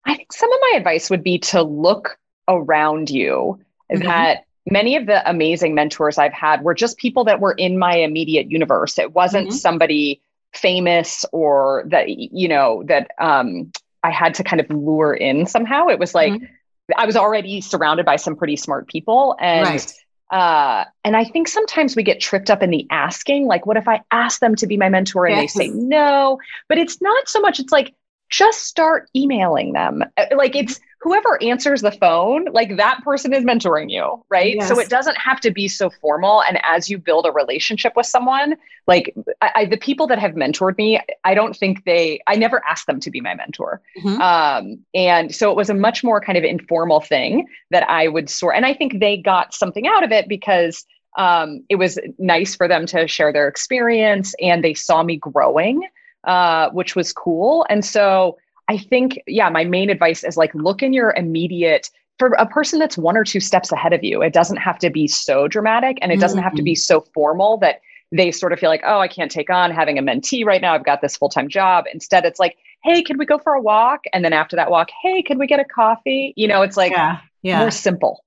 I 0.08 0.16
think 0.16 0.34
some 0.34 0.52
of 0.52 0.60
my 0.72 0.78
advice 0.78 1.10
would 1.10 1.24
be 1.24 1.38
to 1.40 1.62
look 1.62 2.18
around 2.48 3.10
you 3.10 3.60
mm-hmm. 3.92 4.04
that 4.04 4.46
many 4.66 4.96
of 4.96 5.06
the 5.06 5.30
amazing 5.30 5.76
mentors 5.76 6.18
I've 6.18 6.34
had 6.34 6.64
were 6.64 6.74
just 6.74 6.98
people 6.98 7.26
that 7.26 7.40
were 7.40 7.52
in 7.52 7.78
my 7.78 7.96
immediate 7.96 8.50
universe. 8.50 8.98
It 8.98 9.14
wasn't 9.14 9.50
mm-hmm. 9.50 9.58
somebody 9.58 10.22
famous 10.54 11.26
or 11.32 11.84
that, 11.88 12.10
you 12.10 12.48
know, 12.48 12.84
that 12.88 13.12
um, 13.20 13.72
I 14.04 14.12
had 14.12 14.34
to 14.36 14.44
kind 14.44 14.60
of 14.60 14.70
lure 14.70 15.14
in 15.14 15.46
somehow. 15.46 15.88
It 15.88 16.00
was 16.00 16.16
like 16.16 16.34
mm-hmm. 16.34 16.46
I 16.98 17.06
was 17.06 17.16
already 17.16 17.62
surrounded 17.62 18.06
by 18.06 18.16
some 18.16 18.36
pretty 18.36 18.56
smart 18.56 18.88
people. 18.88 19.36
And 19.40 19.68
right. 19.68 19.94
Uh, 20.30 20.84
and 21.06 21.16
I 21.16 21.24
think 21.24 21.48
sometimes 21.48 21.96
we 21.96 22.04
get 22.04 22.20
tripped 22.20 22.50
up 22.50 22.62
in 22.62 22.70
the 22.70 22.86
asking, 22.92 23.46
like, 23.46 23.66
what 23.66 23.78
if 23.78 23.88
I 23.88 24.02
ask 24.12 24.42
them 24.42 24.56
to 24.58 24.68
be 24.68 24.76
my 24.76 24.90
mentor 24.90 25.26
and 25.26 25.38
yes. 25.38 25.54
they 25.54 25.68
say 25.68 25.72
no? 25.74 26.38
But 26.68 26.78
it's 26.78 27.02
not 27.02 27.30
so 27.30 27.40
much, 27.40 27.62
it's 27.62 27.72
like, 27.72 27.94
just 28.30 28.64
start 28.64 29.10
emailing 29.16 29.74
them. 29.74 30.04
Uh, 30.18 30.26
like 30.36 30.56
it's 30.56 30.80
whoever 31.00 31.42
answers 31.42 31.82
the 31.82 31.92
phone, 31.92 32.46
like 32.52 32.76
that 32.78 33.02
person 33.04 33.34
is 33.34 33.44
mentoring 33.44 33.90
you, 33.90 34.24
right? 34.30 34.56
Yes. 34.56 34.68
So 34.68 34.80
it 34.80 34.90
doesn't 34.90 35.18
have 35.18 35.40
to 35.42 35.52
be 35.52 35.68
so 35.68 35.90
formal. 35.90 36.44
And 36.44 36.60
as 36.64 36.90
you 36.90 36.98
build 36.98 37.26
a 37.26 37.32
relationship 37.32 37.94
with 37.96 38.06
someone, 38.06 38.56
like 38.88 39.14
I, 39.42 39.52
I, 39.56 39.66
the 39.66 39.78
people 39.78 40.08
that 40.08 40.20
have 40.20 40.32
mentored 40.32 40.78
me, 40.78 41.00
I 41.24 41.34
don't 41.34 41.56
think 41.56 41.86
they, 41.86 42.20
I 42.28 42.36
never 42.36 42.66
asked 42.68 42.88
them 42.88 43.00
to 43.02 43.12
be 43.12 43.22
my 43.22 43.36
mentor. 43.36 43.82
Mm-hmm. 44.04 44.22
Um, 44.22 44.80
and 44.94 45.34
so 45.34 45.52
it 45.52 45.56
was 45.56 45.70
a 45.70 45.76
much 45.76 46.04
more 46.04 46.20
kind 46.20 46.38
of 46.38 46.44
informal 46.44 47.00
thing 47.00 47.48
that 47.70 47.88
I 47.90 48.08
would 48.08 48.30
sort. 48.30 48.56
And 48.56 48.66
I 48.66 48.74
think 48.74 49.00
they 49.00 49.18
got 49.18 49.54
something 49.54 49.88
out 49.88 50.04
of 50.04 50.12
it 50.12 50.28
because 50.28 50.86
um, 51.18 51.64
it 51.70 51.76
was 51.76 51.98
nice 52.18 52.56
for 52.56 52.68
them 52.68 52.86
to 52.88 53.08
share 53.08 53.32
their 53.32 53.48
experience 53.48 54.36
and 54.42 54.64
they 54.64 54.74
saw 54.74 55.04
me 55.04 55.18
growing 55.18 55.88
uh, 56.24 56.70
which 56.72 56.96
was 56.96 57.14
cool. 57.14 57.66
And 57.70 57.84
so 57.84 58.38
I 58.68 58.78
think, 58.78 59.22
yeah, 59.28 59.50
my 59.50 59.64
main 59.64 59.90
advice 59.90 60.24
is 60.24 60.38
like 60.38 60.54
look 60.54 60.84
in 60.84 60.94
your 60.94 61.14
immediate 61.16 61.90
for 62.20 62.30
a 62.40 62.46
person 62.46 62.80
that's 62.80 62.98
one 62.98 63.16
or 63.16 63.24
two 63.24 63.40
steps 63.40 63.72
ahead 63.72 63.94
of 63.94 64.04
you. 64.04 64.22
It 64.22 64.34
doesn't 64.34 64.58
have 64.58 64.80
to 64.80 64.90
be 64.90 65.08
so 65.08 65.48
dramatic 65.48 65.98
and 66.02 66.12
it 66.12 66.20
doesn't 66.20 66.42
have 66.42 66.56
to 66.56 66.64
be 66.64 66.74
mm-hmm. 66.74 66.78
so 66.78 67.02
formal 67.14 67.58
that 67.58 67.80
they 68.12 68.32
sort 68.32 68.54
of 68.54 68.60
feel 68.60 68.70
like, 68.70 68.82
oh, 68.86 69.00
I 69.00 69.08
can't 69.08 69.30
take 69.30 69.50
on 69.50 69.72
having 69.72 70.00
a 70.00 70.02
mentee 70.02 70.46
right 70.46 70.62
now. 70.62 70.74
I've 70.74 70.86
got 70.86 71.02
this 71.02 71.16
full 71.16 71.30
time 71.30 71.48
job. 71.48 71.86
Instead, 71.94 72.26
it's 72.26 72.40
like, 72.40 72.58
hey, 72.84 73.04
could 73.04 73.18
we 73.18 73.26
go 73.26 73.38
for 73.38 73.54
a 73.54 73.62
walk? 73.62 74.06
And 74.14 74.24
then 74.26 74.34
after 74.34 74.56
that 74.56 74.72
walk, 74.72 74.90
hey, 75.02 75.22
could 75.22 75.38
we 75.38 75.46
get 75.46 75.60
a 75.60 75.66
coffee? 75.66 76.34
You 76.36 76.48
know, 76.48 76.62
it's 76.62 76.78
like 76.78 76.92
yeah, 76.92 77.20
yeah. 77.44 77.60
more 77.60 77.72
simple. 77.72 78.24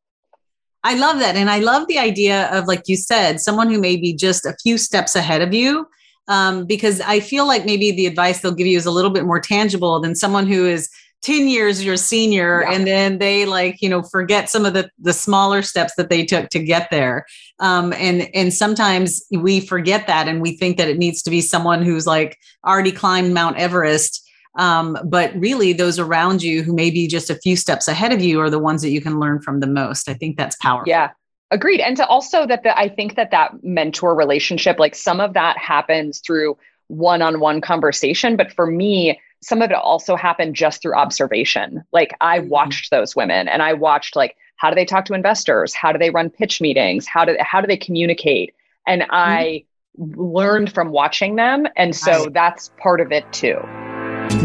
I 0.85 0.95
love 0.95 1.19
that. 1.19 1.37
And 1.37 1.51
I 1.51 1.59
love 1.59 1.89
the 1.89 1.99
idea 1.99 2.49
of, 2.53 2.67
like 2.67 2.85
you 2.87 2.97
said, 2.97 3.41
someone 3.41 3.71
who 3.71 3.81
may 3.81 3.97
be 3.97 4.15
just 4.15 4.47
a 4.47 4.57
few 4.63 4.79
steps 4.79 5.15
ahead 5.15 5.43
of 5.43 5.53
you 5.53 5.87
um, 6.31 6.65
because 6.65 7.01
I 7.01 7.19
feel 7.19 7.47
like 7.47 7.67
maybe 7.67 7.91
the 7.91 8.07
advice 8.07 8.41
they'll 8.41 8.55
give 8.55 8.69
you 8.69 8.79
is 8.79 8.87
a 8.87 8.91
little 8.91 9.11
bit 9.11 9.27
more 9.27 9.41
tangible 9.41 10.01
than 10.01 10.15
someone 10.15 10.47
who 10.47 10.65
is 10.65 10.89
10 11.23 11.49
years 11.49 11.85
your 11.85 11.99
senior 11.99 12.63
yeah. 12.63 12.73
and 12.73 12.87
then 12.87 13.19
they 13.19 13.45
like 13.45 13.83
you 13.83 13.91
know 13.91 14.03
forget 14.03 14.49
some 14.49 14.65
of 14.65 14.73
the 14.73 14.89
the 14.99 15.13
smaller 15.13 15.61
steps 15.61 15.93
that 15.97 16.09
they 16.09 16.25
took 16.25 16.49
to 16.49 16.59
get 16.59 16.89
there 16.91 17.27
um, 17.59 17.93
and 17.95 18.35
and 18.35 18.55
sometimes 18.55 19.23
we 19.31 19.61
forget 19.61 20.07
that 20.07 20.29
and 20.29 20.41
we 20.41 20.57
think 20.57 20.79
that 20.79 20.89
it 20.89 20.97
needs 20.97 21.21
to 21.21 21.29
be 21.29 21.43
someone 21.43 21.83
who's 21.83 22.07
like 22.07 22.39
already 22.67 22.93
climbed 22.93 23.35
mount 23.35 23.59
everest 23.59 24.27
Um, 24.57 24.99
but 25.05 25.33
really, 25.37 25.73
those 25.73 25.99
around 25.99 26.43
you 26.43 26.65
who 26.65 26.75
may 26.75 26.91
be 26.91 27.07
just 27.07 27.31
a 27.31 27.37
few 27.37 27.57
steps 27.57 27.87
ahead 27.87 28.13
of 28.13 28.21
you 28.21 28.41
are 28.41 28.51
the 28.51 28.59
ones 28.59 28.83
that 28.83 28.91
you 28.91 29.01
can 29.01 29.21
learn 29.21 29.41
from 29.41 29.61
the 29.61 29.69
most. 29.69 30.09
I 30.09 30.15
think 30.15 30.37
that's 30.37 30.57
powerful. 30.57 30.91
Yeah. 30.91 31.11
Agreed. 31.51 31.81
And 31.81 31.97
to 31.97 32.07
also 32.07 32.47
that 32.47 32.63
the, 32.63 32.79
I 32.79 32.89
think 32.89 33.17
that 33.17 33.33
that 33.33 33.65
mentor 33.65 34.15
relationship, 34.15 34.79
like 34.79 34.95
some 34.95 35.21
of 35.21 35.35
that 35.35 35.59
happens 35.59 36.21
through 36.21 36.57
one 36.87 37.23
on 37.23 37.41
one 37.41 37.61
conversation. 37.61 38.37
But 38.37 38.53
for 38.53 38.67
me, 38.67 39.21
some 39.43 39.63
of 39.63 39.71
it 39.71 39.77
also 39.77 40.17
happened 40.17 40.55
just 40.55 40.83
through 40.83 40.95
observation. 40.95 41.85
Like 41.93 42.15
I 42.21 42.39
mm-hmm. 42.39 42.49
watched 42.49 42.91
those 42.91 43.17
women 43.17 43.49
and 43.49 43.63
I 43.63 43.73
watched 43.73 44.17
like 44.17 44.37
how 44.57 44.69
do 44.69 44.75
they 44.75 44.85
talk 44.85 45.07
to 45.07 45.15
investors? 45.15 45.73
How 45.75 45.91
do 45.91 45.99
they 45.99 46.11
run 46.11 46.29
pitch 46.29 46.61
meetings? 46.61 47.07
How 47.07 47.25
do 47.25 47.37
how 47.41 47.61
do 47.61 47.67
they 47.67 47.79
communicate? 47.79 48.55
And 48.87 49.03
mm-hmm. 49.03 49.11
I 49.13 49.65
learned 49.97 50.73
from 50.73 50.91
watching 50.91 51.37
them. 51.37 51.67
And 51.77 51.97
so 51.97 52.29
that's 52.33 52.71
part 52.79 53.01
of 53.01 53.11
it 53.13 53.31
too. 53.33 53.57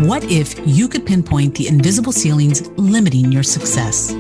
What 0.07 0.23
if 0.25 0.55
you 0.65 0.87
could 0.87 1.05
pinpoint 1.05 1.55
the 1.55 1.67
invisible 1.67 2.11
ceilings 2.11 2.67
limiting 2.71 3.31
your 3.31 3.43
success? 3.43 4.13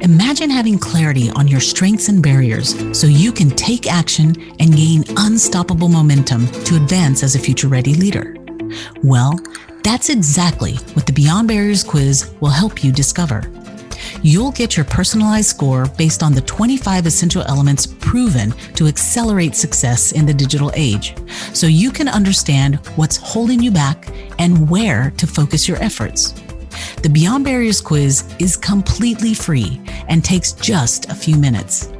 Imagine 0.00 0.50
having 0.50 0.78
clarity 0.78 1.30
on 1.30 1.48
your 1.48 1.60
strengths 1.60 2.08
and 2.08 2.22
barriers 2.22 2.74
so 2.98 3.06
you 3.06 3.32
can 3.32 3.50
take 3.50 3.90
action 3.90 4.34
and 4.60 4.76
gain 4.76 5.04
unstoppable 5.16 5.88
momentum 5.88 6.46
to 6.64 6.76
advance 6.76 7.22
as 7.22 7.34
a 7.34 7.38
future 7.38 7.68
ready 7.68 7.94
leader. 7.94 8.36
Well, 9.02 9.38
that's 9.82 10.08
exactly 10.08 10.74
what 10.94 11.06
the 11.06 11.12
Beyond 11.12 11.48
Barriers 11.48 11.84
quiz 11.84 12.32
will 12.40 12.50
help 12.50 12.82
you 12.82 12.90
discover. 12.90 13.42
You'll 14.22 14.52
get 14.52 14.76
your 14.76 14.86
personalized 14.86 15.48
score 15.48 15.86
based 15.98 16.22
on 16.22 16.32
the 16.32 16.40
25 16.40 17.06
essential 17.06 17.42
elements 17.42 17.86
proven 17.86 18.52
to 18.74 18.86
accelerate 18.86 19.54
success 19.54 20.12
in 20.12 20.24
the 20.24 20.32
digital 20.32 20.72
age, 20.74 21.14
so 21.52 21.66
you 21.66 21.90
can 21.90 22.08
understand 22.08 22.76
what's 22.96 23.16
holding 23.16 23.62
you 23.62 23.70
back 23.70 24.08
and 24.38 24.68
where 24.70 25.12
to 25.18 25.26
focus 25.26 25.68
your 25.68 25.76
efforts. 25.82 26.32
The 27.02 27.08
Beyond 27.08 27.44
Barriers 27.44 27.80
quiz 27.80 28.24
is 28.38 28.56
completely 28.56 29.34
free 29.34 29.80
and 30.08 30.24
takes 30.24 30.52
just 30.52 31.10
a 31.10 31.14
few 31.14 31.36
minutes. 31.36 31.92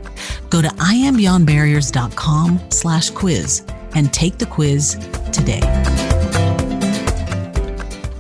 Go 0.50 0.62
to 0.62 0.68
iambeyondbarriers.com 0.68 2.70
slash 2.70 3.10
quiz 3.10 3.64
and 3.94 4.12
take 4.12 4.38
the 4.38 4.46
quiz 4.46 4.94
today. 5.32 5.60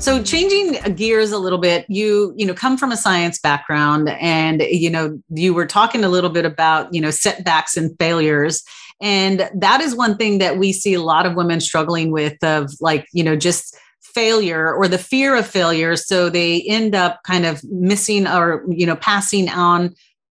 So 0.04 0.22
changing 0.22 0.96
gears 0.96 1.32
a 1.32 1.38
little 1.38 1.58
bit, 1.58 1.86
you 1.88 2.34
you 2.36 2.44
know 2.44 2.52
come 2.52 2.76
from 2.76 2.92
a 2.92 2.96
science 2.96 3.38
background, 3.38 4.10
and 4.20 4.60
you 4.60 4.90
know 4.90 5.18
you 5.30 5.54
were 5.54 5.64
talking 5.64 6.04
a 6.04 6.10
little 6.10 6.28
bit 6.28 6.44
about 6.44 6.92
you 6.92 7.00
know 7.00 7.10
setbacks 7.10 7.74
and 7.74 7.96
failures, 7.98 8.62
and 9.00 9.48
that 9.54 9.80
is 9.80 9.96
one 9.96 10.18
thing 10.18 10.36
that 10.38 10.58
we 10.58 10.74
see 10.74 10.92
a 10.92 11.00
lot 11.00 11.24
of 11.24 11.36
women 11.36 11.58
struggling 11.58 12.10
with 12.10 12.36
of 12.44 12.70
like 12.82 13.06
you 13.14 13.24
know 13.24 13.34
just 13.34 13.78
failure 14.14 14.72
or 14.72 14.88
the 14.88 14.98
fear 14.98 15.34
of 15.36 15.46
failure 15.46 15.96
so 15.96 16.30
they 16.30 16.62
end 16.62 16.94
up 16.94 17.20
kind 17.24 17.44
of 17.44 17.62
missing 17.64 18.26
or 18.26 18.64
you 18.68 18.86
know 18.86 18.96
passing 18.96 19.48
on 19.48 19.94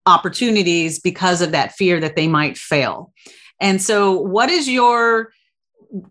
opportunities 0.06 1.00
because 1.00 1.40
of 1.40 1.52
that 1.52 1.72
fear 1.72 1.98
that 2.00 2.16
they 2.16 2.28
might 2.28 2.56
fail 2.56 3.12
and 3.60 3.82
so 3.82 4.12
what 4.12 4.50
is 4.50 4.68
your 4.68 5.30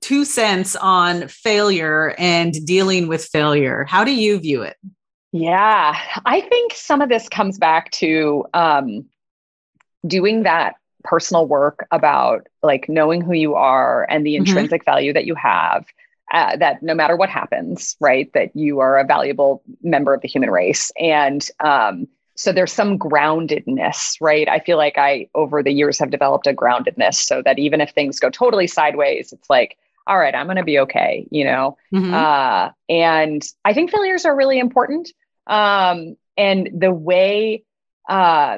two 0.02 0.26
cents 0.26 0.76
on 0.76 1.28
failure 1.28 2.15
and 2.17 2.54
dealing 2.65 3.08
with 3.08 3.26
failure. 3.26 3.86
How 3.88 4.04
do 4.04 4.13
you 4.13 4.39
view 4.39 4.62
it? 4.62 4.78
Yeah, 5.32 5.97
I 6.26 6.41
think 6.41 6.73
some 6.76 7.02
of 7.02 7.10
this 7.10 7.28
comes 7.28 7.58
back 7.58 7.91
to 7.91 8.45
um, 8.54 9.06
doing 10.06 10.43
that 10.43 10.76
personal 11.04 11.47
work 11.47 11.86
about 11.91 12.47
like 12.62 12.88
knowing 12.88 13.21
who 13.21 13.34
you 13.34 13.56
are 13.56 14.06
and 14.10 14.26
the 14.26 14.36
mm-hmm. 14.36 14.45
intrinsic 14.45 14.82
mm-hmm. 14.82 14.91
value 14.91 15.13
that 15.13 15.26
you 15.26 15.36
have. 15.36 15.86
Uh, 16.34 16.58
that 16.58 16.82
no 16.82 16.96
matter 16.96 17.15
what 17.15 17.30
happens, 17.30 17.96
right, 18.00 18.34
that 18.34 18.56
you 18.56 18.80
are 18.80 18.98
a 18.98 19.06
valuable 19.06 19.62
member 19.84 20.15
of 20.15 20.22
the 20.22 20.28
human 20.28 20.50
race. 20.50 20.91
And 21.00 21.48
um, 21.63 22.08
so 22.36 22.52
there's 22.52 22.74
some 22.74 22.98
groundedness, 22.98 24.15
right? 24.19 24.50
I 24.50 24.58
feel 24.58 24.78
like 24.78 24.98
I, 24.98 25.30
over 25.36 25.62
the 25.62 25.72
years, 25.72 26.00
have 26.00 26.10
developed 26.10 26.48
a 26.48 26.54
groundedness 26.54 27.15
so 27.15 27.43
that 27.43 27.60
even 27.60 27.82
if 27.82 27.91
things 27.91 28.19
go 28.19 28.32
totally 28.32 28.65
sideways, 28.65 29.32
it's 29.32 29.48
like, 29.48 29.78
all 30.08 30.17
right, 30.17 30.34
I'm 30.34 30.48
going 30.48 30.58
to 30.58 30.63
be 30.63 30.80
okay, 30.80 31.28
you 31.30 31.46
know? 31.46 31.78
Mm-hmm. 31.93 32.13
Uh, 32.13 32.72
and 32.89 33.43
I 33.63 33.74
think 33.76 33.91
failures 33.91 34.26
are 34.26 34.36
really 34.36 34.58
important. 34.58 35.12
Um, 35.46 36.17
and 36.36 36.67
the 36.76 36.91
way, 36.91 37.63
uh, 38.10 38.58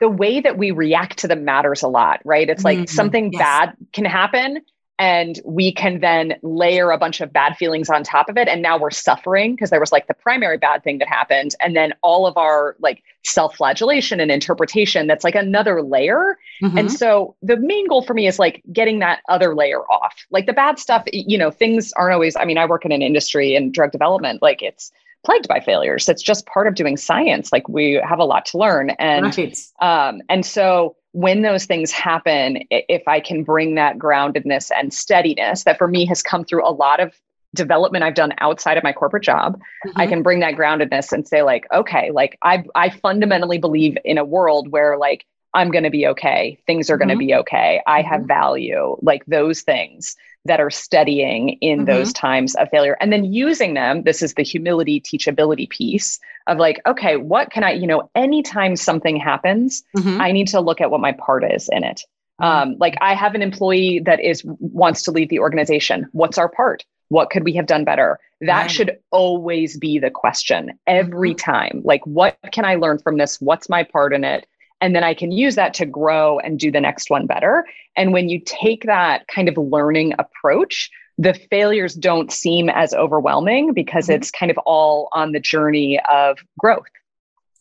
the 0.00 0.08
way 0.08 0.40
that 0.40 0.58
we 0.58 0.72
react 0.72 1.18
to 1.18 1.28
them 1.28 1.44
matters 1.44 1.82
a 1.82 1.88
lot, 1.88 2.22
right? 2.24 2.50
It's 2.50 2.64
like 2.64 2.78
mm-hmm. 2.78 2.86
something 2.86 3.32
yes. 3.32 3.40
bad 3.40 3.76
can 3.92 4.04
happen 4.04 4.62
and 5.00 5.40
we 5.46 5.72
can 5.72 6.00
then 6.00 6.34
layer 6.42 6.90
a 6.90 6.98
bunch 6.98 7.22
of 7.22 7.32
bad 7.32 7.56
feelings 7.56 7.88
on 7.88 8.04
top 8.04 8.28
of 8.28 8.36
it. 8.36 8.48
And 8.48 8.60
now 8.60 8.78
we're 8.78 8.90
suffering 8.90 9.54
because 9.56 9.70
there 9.70 9.80
was 9.80 9.92
like 9.92 10.06
the 10.08 10.14
primary 10.14 10.58
bad 10.58 10.84
thing 10.84 10.98
that 10.98 11.08
happened. 11.08 11.54
And 11.58 11.74
then 11.74 11.94
all 12.02 12.26
of 12.26 12.36
our 12.36 12.76
like 12.80 13.02
self-flagellation 13.24 14.20
and 14.20 14.30
interpretation 14.30 15.06
that's 15.06 15.24
like 15.24 15.34
another 15.34 15.82
layer. 15.82 16.38
Mm-hmm. 16.62 16.76
and 16.76 16.92
so 16.92 17.34
the 17.42 17.56
main 17.56 17.88
goal 17.88 18.02
for 18.02 18.12
me 18.12 18.26
is 18.26 18.38
like 18.38 18.62
getting 18.70 18.98
that 18.98 19.20
other 19.30 19.54
layer 19.54 19.80
off. 19.90 20.14
Like 20.30 20.44
the 20.44 20.52
bad 20.52 20.78
stuff 20.78 21.04
you 21.12 21.38
know 21.38 21.50
things 21.50 21.92
aren't 21.94 22.12
always 22.12 22.36
i 22.36 22.44
mean 22.44 22.58
i 22.58 22.66
work 22.66 22.84
in 22.84 22.92
an 22.92 23.00
industry 23.00 23.54
in 23.54 23.72
drug 23.72 23.92
development 23.92 24.42
like 24.42 24.60
it's 24.60 24.92
plagued 25.24 25.48
by 25.48 25.60
failures. 25.60 26.08
It's 26.08 26.22
just 26.22 26.46
part 26.46 26.66
of 26.66 26.74
doing 26.74 26.96
science. 26.96 27.52
Like 27.52 27.68
we 27.68 28.00
have 28.06 28.18
a 28.18 28.24
lot 28.24 28.46
to 28.46 28.58
learn. 28.58 28.90
And 28.90 29.36
right. 29.36 29.58
um 29.80 30.22
and 30.28 30.44
so 30.44 30.96
when 31.12 31.42
those 31.42 31.64
things 31.64 31.90
happen, 31.90 32.64
if 32.70 33.06
I 33.08 33.20
can 33.20 33.42
bring 33.42 33.74
that 33.74 33.98
groundedness 33.98 34.70
and 34.74 34.92
steadiness 34.92 35.64
that 35.64 35.78
for 35.78 35.88
me 35.88 36.06
has 36.06 36.22
come 36.22 36.44
through 36.44 36.66
a 36.66 36.70
lot 36.70 37.00
of 37.00 37.14
development 37.54 38.04
I've 38.04 38.14
done 38.14 38.32
outside 38.38 38.76
of 38.76 38.84
my 38.84 38.92
corporate 38.92 39.24
job, 39.24 39.54
mm-hmm. 39.86 40.00
I 40.00 40.06
can 40.06 40.22
bring 40.22 40.40
that 40.40 40.54
groundedness 40.54 41.12
and 41.12 41.26
say, 41.26 41.42
like, 41.42 41.66
okay, 41.72 42.10
like 42.12 42.38
I 42.42 42.64
I 42.74 42.90
fundamentally 42.90 43.58
believe 43.58 43.98
in 44.04 44.18
a 44.18 44.24
world 44.24 44.70
where 44.70 44.96
like 44.96 45.26
I'm 45.54 45.70
gonna 45.70 45.90
be 45.90 46.06
okay, 46.08 46.58
things 46.66 46.90
are 46.90 46.98
mm-hmm. 46.98 47.08
gonna 47.08 47.18
be 47.18 47.34
okay, 47.34 47.82
I 47.86 48.02
have 48.02 48.20
mm-hmm. 48.20 48.28
value, 48.28 48.96
like 49.02 49.24
those 49.26 49.62
things 49.62 50.16
that 50.44 50.60
are 50.60 50.70
steadying 50.70 51.50
in 51.60 51.78
mm-hmm. 51.78 51.86
those 51.86 52.12
times 52.12 52.54
of 52.54 52.68
failure 52.70 52.96
and 53.00 53.12
then 53.12 53.24
using 53.24 53.74
them 53.74 54.02
this 54.04 54.22
is 54.22 54.34
the 54.34 54.42
humility 54.42 55.00
teachability 55.00 55.68
piece 55.68 56.18
of 56.46 56.58
like 56.58 56.80
okay 56.86 57.16
what 57.16 57.50
can 57.50 57.62
i 57.62 57.72
you 57.72 57.86
know 57.86 58.10
anytime 58.14 58.74
something 58.76 59.16
happens 59.16 59.82
mm-hmm. 59.96 60.20
i 60.20 60.32
need 60.32 60.48
to 60.48 60.60
look 60.60 60.80
at 60.80 60.90
what 60.90 61.00
my 61.00 61.12
part 61.12 61.44
is 61.44 61.68
in 61.72 61.84
it 61.84 62.02
mm-hmm. 62.40 62.44
um, 62.44 62.76
like 62.78 62.96
i 63.00 63.14
have 63.14 63.34
an 63.34 63.42
employee 63.42 64.00
that 64.04 64.20
is 64.20 64.42
wants 64.44 65.02
to 65.02 65.10
leave 65.10 65.28
the 65.28 65.38
organization 65.38 66.06
what's 66.12 66.38
our 66.38 66.48
part 66.48 66.84
what 67.08 67.28
could 67.28 67.44
we 67.44 67.52
have 67.52 67.66
done 67.66 67.84
better 67.84 68.18
that 68.40 68.62
right. 68.62 68.70
should 68.70 68.98
always 69.10 69.76
be 69.76 69.98
the 69.98 70.10
question 70.10 70.72
every 70.86 71.34
mm-hmm. 71.34 71.52
time 71.52 71.82
like 71.84 72.04
what 72.06 72.38
can 72.50 72.64
i 72.64 72.76
learn 72.76 72.98
from 72.98 73.18
this 73.18 73.40
what's 73.40 73.68
my 73.68 73.82
part 73.82 74.14
in 74.14 74.24
it 74.24 74.46
and 74.80 74.94
then 74.94 75.04
I 75.04 75.14
can 75.14 75.30
use 75.30 75.54
that 75.56 75.74
to 75.74 75.86
grow 75.86 76.38
and 76.38 76.58
do 76.58 76.70
the 76.70 76.80
next 76.80 77.10
one 77.10 77.26
better. 77.26 77.66
And 77.96 78.12
when 78.12 78.28
you 78.28 78.40
take 78.44 78.84
that 78.84 79.26
kind 79.28 79.48
of 79.48 79.56
learning 79.56 80.14
approach, 80.18 80.90
the 81.18 81.34
failures 81.50 81.94
don't 81.94 82.32
seem 82.32 82.70
as 82.70 82.94
overwhelming 82.94 83.74
because 83.74 84.06
mm-hmm. 84.06 84.14
it's 84.14 84.30
kind 84.30 84.50
of 84.50 84.58
all 84.58 85.08
on 85.12 85.32
the 85.32 85.40
journey 85.40 86.00
of 86.10 86.38
growth. 86.58 86.86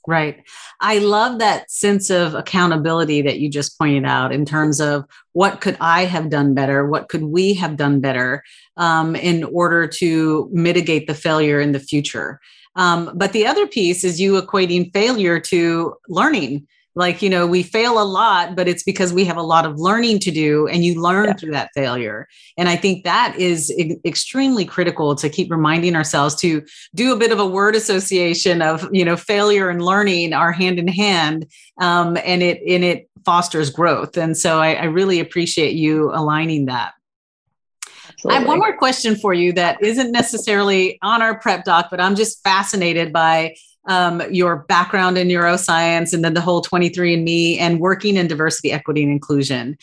Right. 0.08 0.42
I 0.80 1.00
love 1.00 1.40
that 1.40 1.70
sense 1.70 2.10
of 2.10 2.34
accountability 2.34 3.22
that 3.24 3.40
you 3.40 3.50
just 3.50 3.78
pointed 3.78 4.06
out 4.06 4.32
in 4.32 4.46
terms 4.46 4.80
of 4.80 5.06
what 5.34 5.60
could 5.62 5.78
I 5.82 6.06
have 6.06 6.30
done 6.30 6.54
better? 6.54 6.88
What 6.88 7.10
could 7.10 7.24
we 7.24 7.54
have 7.56 7.76
done 7.76 8.00
better 8.00 8.44
um, 8.78 9.16
in 9.16 9.44
order 9.44 9.88
to 9.88 10.50
mitigate 10.52 11.06
the 11.06 11.14
failure 11.14 11.60
in 11.60 11.74
the 11.74 11.80
future? 11.80 12.40
Um, 12.76 13.12
but 13.14 13.34
the 13.34 13.46
other 13.46 13.68
piece 13.68 14.04
is 14.04 14.22
you 14.22 14.42
equating 14.42 14.92
failure 14.94 15.40
to 15.42 15.96
learning 16.08 16.66
like 17.00 17.22
you 17.22 17.30
know 17.30 17.48
we 17.48 17.64
fail 17.64 18.00
a 18.00 18.04
lot 18.04 18.56
but 18.56 18.68
it's 18.68 18.84
because 18.84 19.14
we 19.14 19.24
have 19.24 19.38
a 19.38 19.42
lot 19.42 19.66
of 19.66 19.80
learning 19.80 20.20
to 20.20 20.30
do 20.30 20.68
and 20.68 20.84
you 20.84 21.02
learn 21.02 21.28
yeah. 21.28 21.34
through 21.34 21.52
that 21.52 21.72
failure 21.74 22.28
and 22.58 22.68
i 22.68 22.76
think 22.76 23.04
that 23.06 23.34
is 23.38 23.72
e- 23.72 23.96
extremely 24.06 24.66
critical 24.66 25.16
to 25.16 25.30
keep 25.30 25.50
reminding 25.50 25.96
ourselves 25.96 26.36
to 26.36 26.62
do 26.94 27.14
a 27.14 27.16
bit 27.16 27.32
of 27.32 27.40
a 27.40 27.46
word 27.46 27.76
association 27.76 28.62
of 28.62 28.88
you 28.92 29.06
know 29.06 29.16
failure 29.16 29.70
and 29.70 29.82
learning 29.82 30.34
are 30.34 30.52
hand 30.52 30.78
in 30.78 30.88
hand 30.88 31.48
um, 31.80 32.18
and 32.26 32.44
it 32.44 32.62
and 32.68 32.84
it 32.84 33.10
fosters 33.26 33.70
growth 33.70 34.18
and 34.18 34.38
so 34.38 34.60
I, 34.60 34.74
I 34.74 34.84
really 34.86 35.20
appreciate 35.20 35.74
you 35.74 36.12
aligning 36.14 36.66
that 36.66 36.94
Absolutely. 38.10 38.36
I 38.36 38.40
have 38.40 38.48
one 38.50 38.60
more 38.60 38.78
question 38.78 39.16
for 39.16 39.34
you 39.34 39.54
that 39.54 39.82
isn't 39.82 40.12
necessarily 40.12 41.00
on 41.02 41.22
our 41.22 41.40
prep 41.40 41.64
doc, 41.64 41.88
but 41.90 42.02
I'm 42.02 42.16
just 42.16 42.44
fascinated 42.44 43.14
by 43.14 43.56
um, 43.88 44.22
your 44.32 44.58
background 44.68 45.18
in 45.18 45.28
neuroscience 45.28 46.14
and 46.14 46.24
then 46.24 46.34
the 46.34 46.42
whole 46.42 46.62
23andMe 46.62 47.60
and 47.60 47.80
working 47.80 48.18
in 48.18 48.28
diversity, 48.28 48.72
equity, 48.72 49.04
and 49.04 49.12
inclusion. 49.12 49.78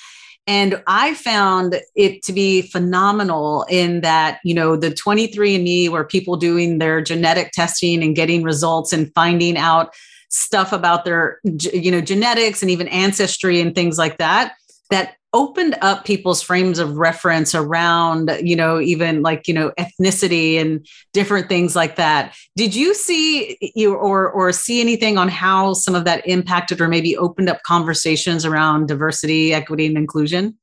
And 0.47 0.81
I 0.87 1.15
found 1.15 1.81
it 1.97 2.23
to 2.23 2.33
be 2.33 2.63
phenomenal 2.63 3.67
in 3.69 4.03
that, 4.03 4.39
you 4.45 4.55
know, 4.55 4.77
the 4.77 4.91
23andMe 4.91 5.89
were 5.89 6.05
people 6.05 6.37
doing 6.37 6.79
their 6.79 7.01
genetic 7.01 7.51
testing 7.51 8.03
and 8.03 8.15
getting 8.15 8.45
results 8.45 8.93
and 8.93 9.13
finding 9.13 9.57
out 9.57 9.93
stuff 10.29 10.73
about 10.73 11.05
their, 11.05 11.41
you 11.43 11.91
know, 11.91 12.01
genetics 12.01 12.63
and 12.63 12.71
even 12.71 12.87
ancestry 12.89 13.61
and 13.61 13.75
things 13.75 13.99
like 13.99 14.19
that, 14.19 14.55
that 14.91 15.17
opened 15.37 15.77
up 15.83 16.07
people's 16.07 16.41
frames 16.41 16.79
of 16.79 16.97
reference 16.97 17.55
around, 17.55 18.31
you 18.43 18.57
know, 18.57 18.81
even 18.81 19.21
like, 19.21 19.47
you 19.47 19.53
know, 19.53 19.71
ethnicity 19.79 20.59
and 20.59 20.87
different 21.13 21.47
things 21.47 21.77
like 21.77 21.97
that. 21.97 22.35
Did 22.57 22.75
you 22.75 22.95
see 22.95 23.59
you 23.75 23.95
or 23.95 24.31
or 24.31 24.51
see 24.51 24.81
anything 24.81 25.19
on 25.19 25.29
how 25.29 25.75
some 25.75 25.95
of 25.95 26.07
that 26.07 26.27
impacted 26.27 26.81
or 26.81 26.89
maybe 26.89 27.15
opened 27.19 27.51
up 27.51 27.63
conversations 27.65 28.47
around 28.47 28.89
diversity, 28.89 29.53
equity, 29.53 29.85
and 29.85 29.99
inclusion? 29.99 30.57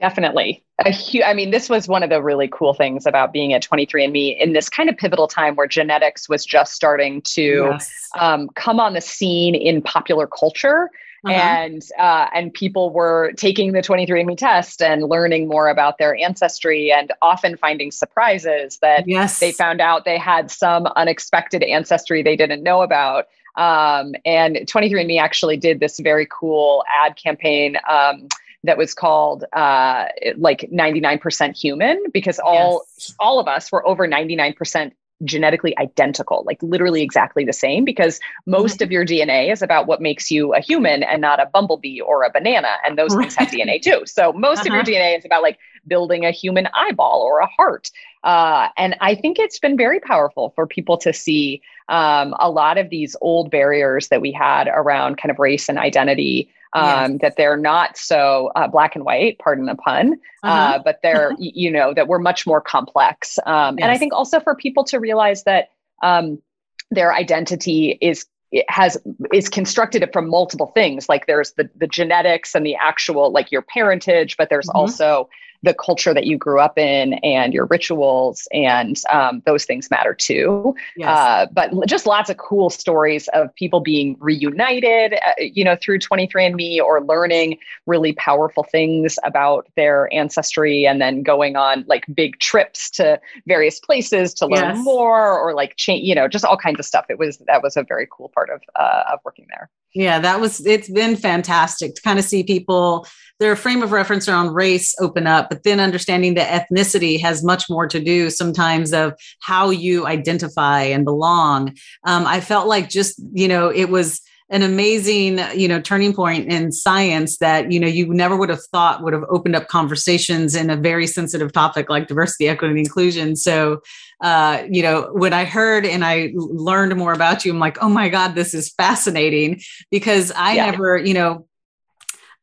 Definitely. 0.00 0.62
A 0.78 0.92
hu- 0.92 1.22
I 1.22 1.34
mean, 1.34 1.50
this 1.50 1.68
was 1.68 1.88
one 1.88 2.04
of 2.04 2.10
the 2.10 2.22
really 2.22 2.48
cool 2.48 2.72
things 2.72 3.06
about 3.06 3.32
being 3.32 3.52
at 3.52 3.64
23andMe 3.64 4.40
in 4.40 4.52
this 4.52 4.68
kind 4.68 4.88
of 4.88 4.96
pivotal 4.96 5.26
time 5.26 5.56
where 5.56 5.66
genetics 5.66 6.28
was 6.28 6.46
just 6.46 6.72
starting 6.72 7.20
to 7.22 7.68
yes. 7.70 7.90
um, 8.16 8.48
come 8.54 8.78
on 8.78 8.92
the 8.92 9.00
scene 9.00 9.56
in 9.56 9.82
popular 9.82 10.28
culture. 10.28 10.88
Uh-huh. 11.24 11.34
And 11.34 11.82
uh, 11.98 12.28
and 12.34 12.52
people 12.52 12.90
were 12.90 13.32
taking 13.36 13.72
the 13.72 13.80
23andMe 13.80 14.36
test 14.36 14.82
and 14.82 15.04
learning 15.04 15.48
more 15.48 15.68
about 15.68 15.98
their 15.98 16.14
ancestry, 16.16 16.92
and 16.92 17.12
often 17.22 17.56
finding 17.56 17.90
surprises 17.90 18.78
that 18.78 19.08
yes. 19.08 19.40
they 19.40 19.52
found 19.52 19.80
out 19.80 20.04
they 20.04 20.18
had 20.18 20.50
some 20.50 20.86
unexpected 20.96 21.62
ancestry 21.62 22.22
they 22.22 22.36
didn't 22.36 22.62
know 22.62 22.82
about. 22.82 23.26
Um, 23.56 24.14
and 24.24 24.56
23andMe 24.56 25.20
actually 25.20 25.56
did 25.56 25.80
this 25.80 25.98
very 25.98 26.26
cool 26.30 26.84
ad 26.92 27.16
campaign. 27.16 27.76
Um, 27.88 28.28
that 28.64 28.78
was 28.78 28.94
called 28.94 29.44
uh, 29.52 30.06
like 30.36 30.68
99% 30.72 31.56
human 31.56 32.02
because 32.12 32.38
all 32.38 32.86
yes. 32.96 33.14
all 33.20 33.38
of 33.38 33.46
us 33.46 33.70
were 33.70 33.86
over 33.86 34.08
99% 34.08 34.92
genetically 35.24 35.76
identical, 35.78 36.44
like 36.46 36.62
literally 36.62 37.02
exactly 37.02 37.44
the 37.44 37.52
same, 37.52 37.84
because 37.84 38.20
most 38.46 38.76
mm-hmm. 38.76 38.84
of 38.84 38.92
your 38.92 39.04
DNA 39.04 39.52
is 39.52 39.62
about 39.62 39.86
what 39.86 40.00
makes 40.00 40.30
you 40.30 40.54
a 40.54 40.60
human 40.60 41.02
and 41.02 41.20
not 41.20 41.40
a 41.40 41.46
bumblebee 41.46 42.00
or 42.00 42.22
a 42.24 42.30
banana. 42.30 42.76
And 42.84 42.98
those 42.98 43.14
things 43.14 43.34
have 43.36 43.48
DNA 43.48 43.80
too. 43.80 44.02
So 44.06 44.32
most 44.32 44.60
uh-huh. 44.60 44.68
of 44.68 44.86
your 44.88 44.96
uh-huh. 44.96 45.06
DNA 45.06 45.18
is 45.18 45.24
about 45.24 45.42
like 45.42 45.58
building 45.86 46.24
a 46.24 46.30
human 46.30 46.68
eyeball 46.74 47.22
or 47.22 47.40
a 47.40 47.46
heart. 47.46 47.90
Uh, 48.22 48.68
and 48.76 48.96
I 49.00 49.14
think 49.14 49.38
it's 49.38 49.58
been 49.58 49.76
very 49.76 50.00
powerful 50.00 50.52
for 50.54 50.66
people 50.66 50.96
to 50.98 51.12
see 51.12 51.60
um, 51.88 52.34
a 52.38 52.50
lot 52.50 52.78
of 52.78 52.88
these 52.88 53.14
old 53.20 53.50
barriers 53.50 54.08
that 54.08 54.22
we 54.22 54.32
had 54.32 54.68
around 54.68 55.18
kind 55.18 55.30
of 55.30 55.38
race 55.38 55.68
and 55.68 55.78
identity 55.78 56.48
um, 56.74 57.12
yes. 57.12 57.20
that 57.22 57.36
they're 57.36 57.56
not 57.56 57.96
so 57.96 58.50
uh, 58.56 58.66
black 58.66 58.94
and 58.96 59.04
white, 59.04 59.38
pardon 59.38 59.66
the 59.66 59.74
pun, 59.76 60.14
uh, 60.42 60.46
uh-huh. 60.46 60.74
uh, 60.76 60.78
but 60.84 61.00
they're, 61.02 61.32
uh-huh. 61.32 61.36
you 61.38 61.70
know, 61.70 61.94
that 61.94 62.08
we're 62.08 62.18
much 62.18 62.46
more 62.46 62.60
complex. 62.60 63.38
Um, 63.46 63.78
yes. 63.78 63.84
And 63.84 63.92
I 63.92 63.98
think 63.98 64.12
also 64.12 64.40
for 64.40 64.54
people 64.54 64.84
to 64.84 64.98
realize 64.98 65.44
that 65.44 65.70
um, 66.02 66.42
their 66.90 67.14
identity 67.14 67.98
is 68.00 68.26
it 68.52 68.70
has 68.70 68.96
is 69.32 69.48
constructed 69.48 70.08
from 70.12 70.28
multiple 70.28 70.70
things 70.74 71.08
like 71.08 71.26
there's 71.26 71.52
the 71.52 71.68
the 71.76 71.88
genetics 71.88 72.54
and 72.54 72.64
the 72.64 72.76
actual 72.76 73.32
like 73.32 73.50
your 73.50 73.62
parentage 73.62 74.36
but 74.36 74.48
there's 74.48 74.68
mm-hmm. 74.68 74.78
also 74.78 75.28
the 75.64 75.74
culture 75.74 76.12
that 76.12 76.26
you 76.26 76.36
grew 76.36 76.60
up 76.60 76.78
in 76.78 77.14
and 77.14 77.54
your 77.54 77.64
rituals 77.66 78.46
and 78.52 79.00
um, 79.10 79.42
those 79.46 79.64
things 79.64 79.90
matter 79.90 80.14
too 80.14 80.74
yes. 80.96 81.08
uh, 81.08 81.46
but 81.52 81.72
just 81.86 82.06
lots 82.06 82.28
of 82.28 82.36
cool 82.36 82.68
stories 82.68 83.28
of 83.28 83.52
people 83.54 83.80
being 83.80 84.16
reunited 84.20 85.14
uh, 85.14 85.32
you 85.38 85.64
know 85.64 85.76
through 85.80 85.98
23andme 85.98 86.80
or 86.80 87.02
learning 87.02 87.56
really 87.86 88.12
powerful 88.12 88.62
things 88.62 89.18
about 89.24 89.66
their 89.74 90.12
ancestry 90.12 90.86
and 90.86 91.00
then 91.00 91.22
going 91.22 91.56
on 91.56 91.84
like 91.88 92.04
big 92.14 92.38
trips 92.38 92.90
to 92.90 93.18
various 93.46 93.80
places 93.80 94.34
to 94.34 94.46
learn 94.46 94.76
yes. 94.76 94.84
more 94.84 95.38
or 95.38 95.54
like 95.54 95.74
change 95.76 96.06
you 96.06 96.14
know 96.14 96.28
just 96.28 96.44
all 96.44 96.58
kinds 96.58 96.78
of 96.78 96.84
stuff 96.84 97.06
it 97.08 97.18
was 97.18 97.38
that 97.46 97.62
was 97.62 97.76
a 97.76 97.82
very 97.82 98.06
cool 98.10 98.30
part 98.34 98.50
of 98.50 98.60
uh, 98.76 99.04
of 99.12 99.18
working 99.24 99.46
there 99.48 99.70
yeah 99.94 100.18
that 100.18 100.40
was 100.40 100.64
it's 100.66 100.90
been 100.90 101.16
fantastic 101.16 101.94
to 101.94 102.02
kind 102.02 102.18
of 102.18 102.24
see 102.24 102.42
people 102.42 103.06
their 103.40 103.56
frame 103.56 103.82
of 103.82 103.92
reference 103.92 104.28
around 104.28 104.54
race 104.54 104.94
open 105.00 105.26
up 105.26 105.48
but 105.48 105.62
then 105.62 105.80
understanding 105.80 106.34
that 106.34 106.68
ethnicity 106.68 107.20
has 107.20 107.42
much 107.44 107.68
more 107.70 107.86
to 107.86 108.00
do 108.00 108.30
sometimes 108.30 108.92
of 108.92 109.12
how 109.40 109.70
you 109.70 110.06
identify 110.06 110.82
and 110.82 111.04
belong. 111.04 111.68
Um, 112.04 112.26
i 112.26 112.40
felt 112.40 112.68
like 112.68 112.88
just 112.88 113.20
you 113.32 113.48
know 113.48 113.68
it 113.68 113.88
was 113.88 114.20
an 114.54 114.62
amazing 114.62 115.40
you 115.58 115.66
know 115.66 115.80
turning 115.80 116.14
point 116.14 116.50
in 116.50 116.70
science 116.70 117.38
that 117.38 117.72
you 117.72 117.80
know 117.80 117.88
you 117.88 118.06
never 118.14 118.36
would 118.36 118.48
have 118.48 118.62
thought 118.66 119.02
would 119.02 119.12
have 119.12 119.24
opened 119.28 119.56
up 119.56 119.66
conversations 119.66 120.54
in 120.54 120.70
a 120.70 120.76
very 120.76 121.08
sensitive 121.08 121.52
topic 121.52 121.90
like 121.90 122.06
diversity 122.06 122.48
equity 122.48 122.70
and 122.70 122.78
inclusion 122.78 123.34
so 123.34 123.82
uh, 124.20 124.62
you 124.70 124.80
know 124.80 125.10
when 125.12 125.32
i 125.32 125.44
heard 125.44 125.84
and 125.84 126.04
i 126.04 126.30
learned 126.34 126.96
more 126.96 127.12
about 127.12 127.44
you 127.44 127.52
i'm 127.52 127.58
like 127.58 127.76
oh 127.82 127.88
my 127.88 128.08
god 128.08 128.36
this 128.36 128.54
is 128.54 128.72
fascinating 128.74 129.60
because 129.90 130.30
i 130.36 130.54
yeah. 130.54 130.70
never 130.70 130.96
you 130.96 131.12
know 131.12 131.46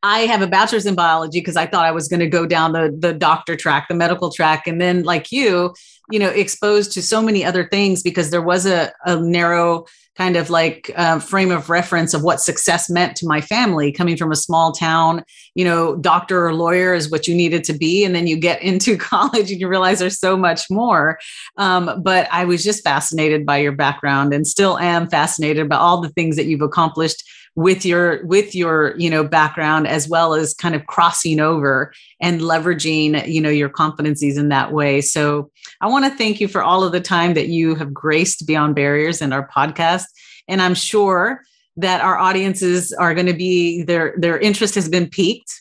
I 0.04 0.20
have 0.22 0.42
a 0.42 0.48
bachelor's 0.48 0.84
in 0.84 0.96
biology 0.96 1.38
because 1.38 1.54
I 1.54 1.64
thought 1.64 1.84
I 1.84 1.92
was 1.92 2.08
going 2.08 2.18
to 2.18 2.26
go 2.26 2.44
down 2.44 2.72
the 2.72 2.92
the 2.98 3.12
doctor 3.12 3.54
track, 3.54 3.86
the 3.86 3.94
medical 3.94 4.32
track, 4.32 4.66
and 4.66 4.80
then 4.80 5.04
like 5.04 5.30
you, 5.30 5.72
you 6.12 6.18
know, 6.18 6.28
exposed 6.28 6.92
to 6.92 7.02
so 7.02 7.22
many 7.22 7.44
other 7.44 7.68
things 7.68 8.02
because 8.02 8.30
there 8.30 8.42
was 8.42 8.66
a, 8.66 8.92
a 9.04 9.16
narrow 9.16 9.86
kind 10.16 10.36
of 10.36 10.50
like 10.50 10.90
uh, 10.96 11.18
frame 11.18 11.50
of 11.50 11.70
reference 11.70 12.12
of 12.12 12.22
what 12.22 12.40
success 12.40 12.90
meant 12.90 13.16
to 13.16 13.26
my 13.26 13.40
family 13.40 13.90
coming 13.90 14.16
from 14.16 14.30
a 14.30 14.36
small 14.36 14.72
town 14.72 15.24
you 15.54 15.64
know 15.64 15.96
doctor 15.96 16.46
or 16.46 16.54
lawyer 16.54 16.92
is 16.92 17.10
what 17.10 17.26
you 17.26 17.34
needed 17.34 17.64
to 17.64 17.72
be 17.72 18.04
and 18.04 18.14
then 18.14 18.26
you 18.26 18.36
get 18.36 18.60
into 18.70 18.96
college 18.96 19.50
and 19.50 19.60
you 19.60 19.68
realize 19.68 19.98
there's 19.98 20.20
so 20.20 20.36
much 20.36 20.70
more. 20.70 21.18
Um, 21.56 22.02
but 22.02 22.28
i 22.30 22.44
was 22.44 22.62
just 22.62 22.84
fascinated 22.84 23.46
by 23.46 23.58
your 23.58 23.72
background 23.72 24.32
and 24.32 24.46
still 24.46 24.78
am 24.78 25.08
fascinated 25.08 25.68
by 25.68 25.76
all 25.76 26.00
the 26.00 26.10
things 26.10 26.36
that 26.36 26.46
you've 26.46 26.62
accomplished 26.62 27.22
with 27.54 27.84
your 27.84 28.24
with 28.24 28.54
your 28.54 28.94
you 28.96 29.10
know 29.10 29.22
background 29.22 29.86
as 29.86 30.08
well 30.08 30.32
as 30.32 30.54
kind 30.54 30.74
of 30.74 30.86
crossing 30.86 31.38
over 31.38 31.92
and 32.20 32.40
leveraging 32.40 33.26
you 33.28 33.40
know 33.40 33.50
your 33.50 33.68
competencies 33.68 34.38
in 34.38 34.48
that 34.48 34.72
way. 34.72 35.00
So 35.00 35.50
i 35.82 35.86
want 35.86 36.04
to 36.04 36.16
thank 36.16 36.40
you 36.40 36.48
for 36.48 36.62
all 36.62 36.82
of 36.82 36.92
the 36.92 37.00
time 37.00 37.34
that 37.34 37.48
you 37.48 37.74
have 37.74 37.92
graced 37.92 38.46
beyond 38.46 38.74
barriers 38.74 39.20
in 39.20 39.32
our 39.32 39.46
podcast. 39.48 40.04
And 40.48 40.62
i'm 40.62 40.74
sure 40.74 41.42
that 41.76 42.00
our 42.02 42.18
audiences 42.18 42.92
are 42.92 43.14
going 43.14 43.26
to 43.26 43.34
be 43.34 43.82
their 43.82 44.14
their 44.18 44.38
interest 44.38 44.74
has 44.74 44.88
been 44.88 45.08
piqued. 45.08 45.52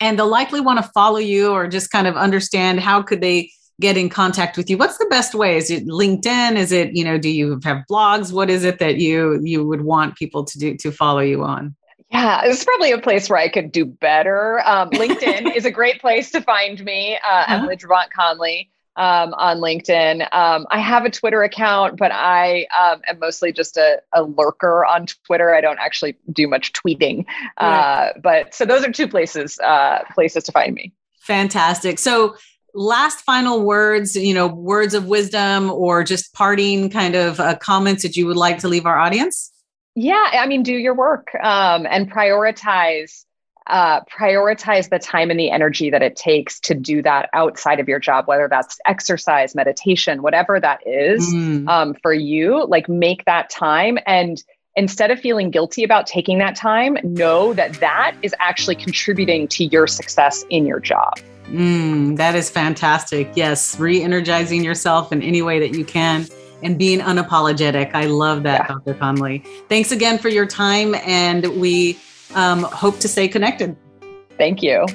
And 0.00 0.18
they'll 0.18 0.28
likely 0.28 0.60
want 0.60 0.84
to 0.84 0.90
follow 0.90 1.18
you 1.18 1.52
or 1.52 1.68
just 1.68 1.92
kind 1.92 2.08
of 2.08 2.16
understand 2.16 2.80
how 2.80 3.02
could 3.02 3.20
they 3.20 3.50
get 3.80 3.96
in 3.96 4.08
contact 4.08 4.56
with 4.56 4.68
you. 4.68 4.76
What's 4.76 4.98
the 4.98 5.06
best 5.06 5.34
way? 5.34 5.56
Is 5.56 5.70
it 5.70 5.86
linkedin? 5.86 6.56
Is 6.56 6.72
it 6.72 6.96
you 6.96 7.04
know 7.04 7.18
do 7.18 7.28
you 7.28 7.60
have 7.64 7.84
blogs? 7.90 8.32
What 8.32 8.50
is 8.50 8.64
it 8.64 8.78
that 8.80 8.96
you 8.96 9.40
you 9.42 9.66
would 9.66 9.82
want 9.82 10.16
people 10.16 10.44
to 10.44 10.58
do 10.58 10.76
to 10.78 10.90
follow 10.90 11.20
you 11.20 11.44
on? 11.44 11.76
Yeah, 12.10 12.42
it's 12.44 12.64
probably 12.64 12.92
a 12.92 12.98
place 12.98 13.30
where 13.30 13.38
I 13.38 13.48
could 13.48 13.72
do 13.72 13.86
better. 13.86 14.60
Um, 14.66 14.90
LinkedIn 14.90 15.54
is 15.56 15.64
a 15.64 15.70
great 15.70 15.98
place 15.98 16.30
to 16.32 16.42
find 16.42 16.84
me. 16.84 17.14
Uh, 17.16 17.30
uh-huh. 17.30 17.54
Emily 17.54 17.78
Conley 18.14 18.70
um, 18.96 19.34
on 19.34 19.58
LinkedIn. 19.58 20.22
Um, 20.34 20.66
I 20.70 20.78
have 20.78 21.04
a 21.04 21.10
Twitter 21.10 21.42
account, 21.42 21.96
but 21.96 22.12
I 22.12 22.66
um, 22.78 23.00
am 23.08 23.18
mostly 23.18 23.52
just 23.52 23.76
a, 23.76 24.02
a, 24.12 24.22
lurker 24.22 24.84
on 24.84 25.06
Twitter. 25.26 25.54
I 25.54 25.60
don't 25.60 25.78
actually 25.78 26.16
do 26.30 26.46
much 26.46 26.72
tweeting. 26.72 27.24
Uh, 27.56 28.10
but 28.22 28.54
so 28.54 28.64
those 28.64 28.84
are 28.84 28.92
two 28.92 29.08
places 29.08 29.58
uh, 29.60 30.04
places 30.14 30.44
to 30.44 30.52
find 30.52 30.74
me. 30.74 30.92
Fantastic. 31.20 31.98
So 31.98 32.36
last 32.74 33.20
final 33.20 33.62
words, 33.62 34.16
you 34.16 34.34
know, 34.34 34.46
words 34.46 34.94
of 34.94 35.06
wisdom 35.06 35.70
or 35.70 36.04
just 36.04 36.32
parting 36.32 36.90
kind 36.90 37.14
of 37.14 37.40
uh, 37.40 37.56
comments 37.56 38.02
that 38.02 38.16
you 38.16 38.26
would 38.26 38.36
like 38.36 38.58
to 38.58 38.68
leave 38.68 38.86
our 38.86 38.98
audience? 38.98 39.52
Yeah, 39.94 40.30
I 40.32 40.46
mean, 40.46 40.62
do 40.62 40.72
your 40.72 40.94
work 40.94 41.34
um, 41.42 41.86
and 41.86 42.10
prioritize 42.10 43.24
uh, 43.66 44.00
prioritize 44.02 44.90
the 44.90 44.98
time 44.98 45.30
and 45.30 45.38
the 45.38 45.50
energy 45.50 45.90
that 45.90 46.02
it 46.02 46.16
takes 46.16 46.58
to 46.60 46.74
do 46.74 47.02
that 47.02 47.28
outside 47.32 47.80
of 47.80 47.88
your 47.88 47.98
job, 47.98 48.26
whether 48.26 48.48
that's 48.48 48.78
exercise, 48.86 49.54
meditation, 49.54 50.22
whatever 50.22 50.58
that 50.58 50.80
is 50.86 51.32
mm. 51.32 51.68
um, 51.68 51.94
for 52.02 52.12
you. 52.12 52.66
Like, 52.66 52.88
make 52.88 53.24
that 53.24 53.50
time 53.50 53.98
and 54.06 54.42
instead 54.76 55.10
of 55.10 55.20
feeling 55.20 55.50
guilty 55.50 55.84
about 55.84 56.06
taking 56.06 56.38
that 56.38 56.56
time, 56.56 56.96
know 57.02 57.52
that 57.54 57.74
that 57.74 58.16
is 58.22 58.34
actually 58.38 58.74
contributing 58.74 59.46
to 59.48 59.64
your 59.66 59.86
success 59.86 60.44
in 60.50 60.66
your 60.66 60.80
job. 60.80 61.18
Mm, 61.48 62.16
that 62.16 62.34
is 62.34 62.48
fantastic. 62.48 63.30
Yes, 63.34 63.78
re 63.78 64.02
energizing 64.02 64.64
yourself 64.64 65.12
in 65.12 65.22
any 65.22 65.42
way 65.42 65.60
that 65.60 65.76
you 65.76 65.84
can 65.84 66.26
and 66.62 66.78
being 66.78 67.00
unapologetic. 67.00 67.90
I 67.94 68.06
love 68.06 68.44
that, 68.44 68.62
yeah. 68.62 68.74
Dr. 68.74 68.94
Conley. 68.94 69.40
Thanks 69.68 69.92
again 69.92 70.18
for 70.18 70.28
your 70.28 70.46
time, 70.46 70.94
and 70.94 71.60
we 71.60 71.98
um, 72.34 72.64
hope 72.64 72.98
to 73.00 73.08
stay 73.08 73.28
connected. 73.28 73.76
Thank 74.38 74.62
you. 74.62 74.86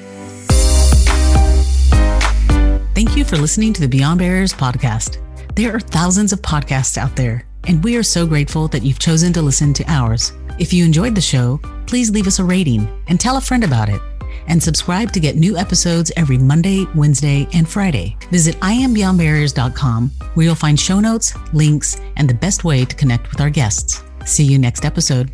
Thank 2.94 3.16
you 3.16 3.24
for 3.24 3.38
listening 3.38 3.74
to 3.74 3.82
the 3.82 3.88
Beyond 3.88 4.20
Barriers 4.20 4.54
podcast. 4.54 5.24
There 5.56 5.76
are 5.76 5.80
thousands 5.80 6.34
of 6.34 6.42
podcasts 6.42 6.98
out 6.98 7.16
there, 7.16 7.48
and 7.68 7.84
we 7.84 7.96
are 7.96 8.04
so 8.04 8.26
grateful 8.26 8.68
that 8.70 8.84
you've 8.84 9.00
chosen 9.00 9.34
to 9.34 9.42
listen 9.42 9.74
to 9.74 9.84
ours. 9.88 10.34
If 10.60 10.74
you 10.74 10.84
enjoyed 10.84 11.14
the 11.14 11.22
show, 11.22 11.60
please 11.86 12.10
leave 12.10 12.28
us 12.28 12.40
a 12.40 12.44
rating 12.44 12.88
and 13.08 13.20
tell 13.20 13.38
a 13.38 13.42
friend 13.42 13.64
about 13.64 13.90
it 13.90 14.02
and 14.48 14.62
subscribe 14.62 15.12
to 15.12 15.20
get 15.20 15.36
new 15.36 15.58
episodes 15.58 16.12
every 16.18 16.38
Monday, 16.38 16.86
Wednesday, 16.96 17.48
and 17.54 17.68
Friday. 17.68 18.18
Visit 18.32 18.56
iambeyondbarriers.com 18.62 20.10
where 20.34 20.46
you'll 20.46 20.56
find 20.56 20.80
show 20.80 21.00
notes, 21.00 21.34
links, 21.54 22.02
and 22.16 22.30
the 22.30 22.34
best 22.34 22.64
way 22.64 22.86
to 22.86 22.96
connect 22.96 23.30
with 23.30 23.42
our 23.42 23.50
guests. 23.50 24.04
See 24.26 24.44
you 24.44 24.58
next 24.58 24.86
episode. 24.86 25.32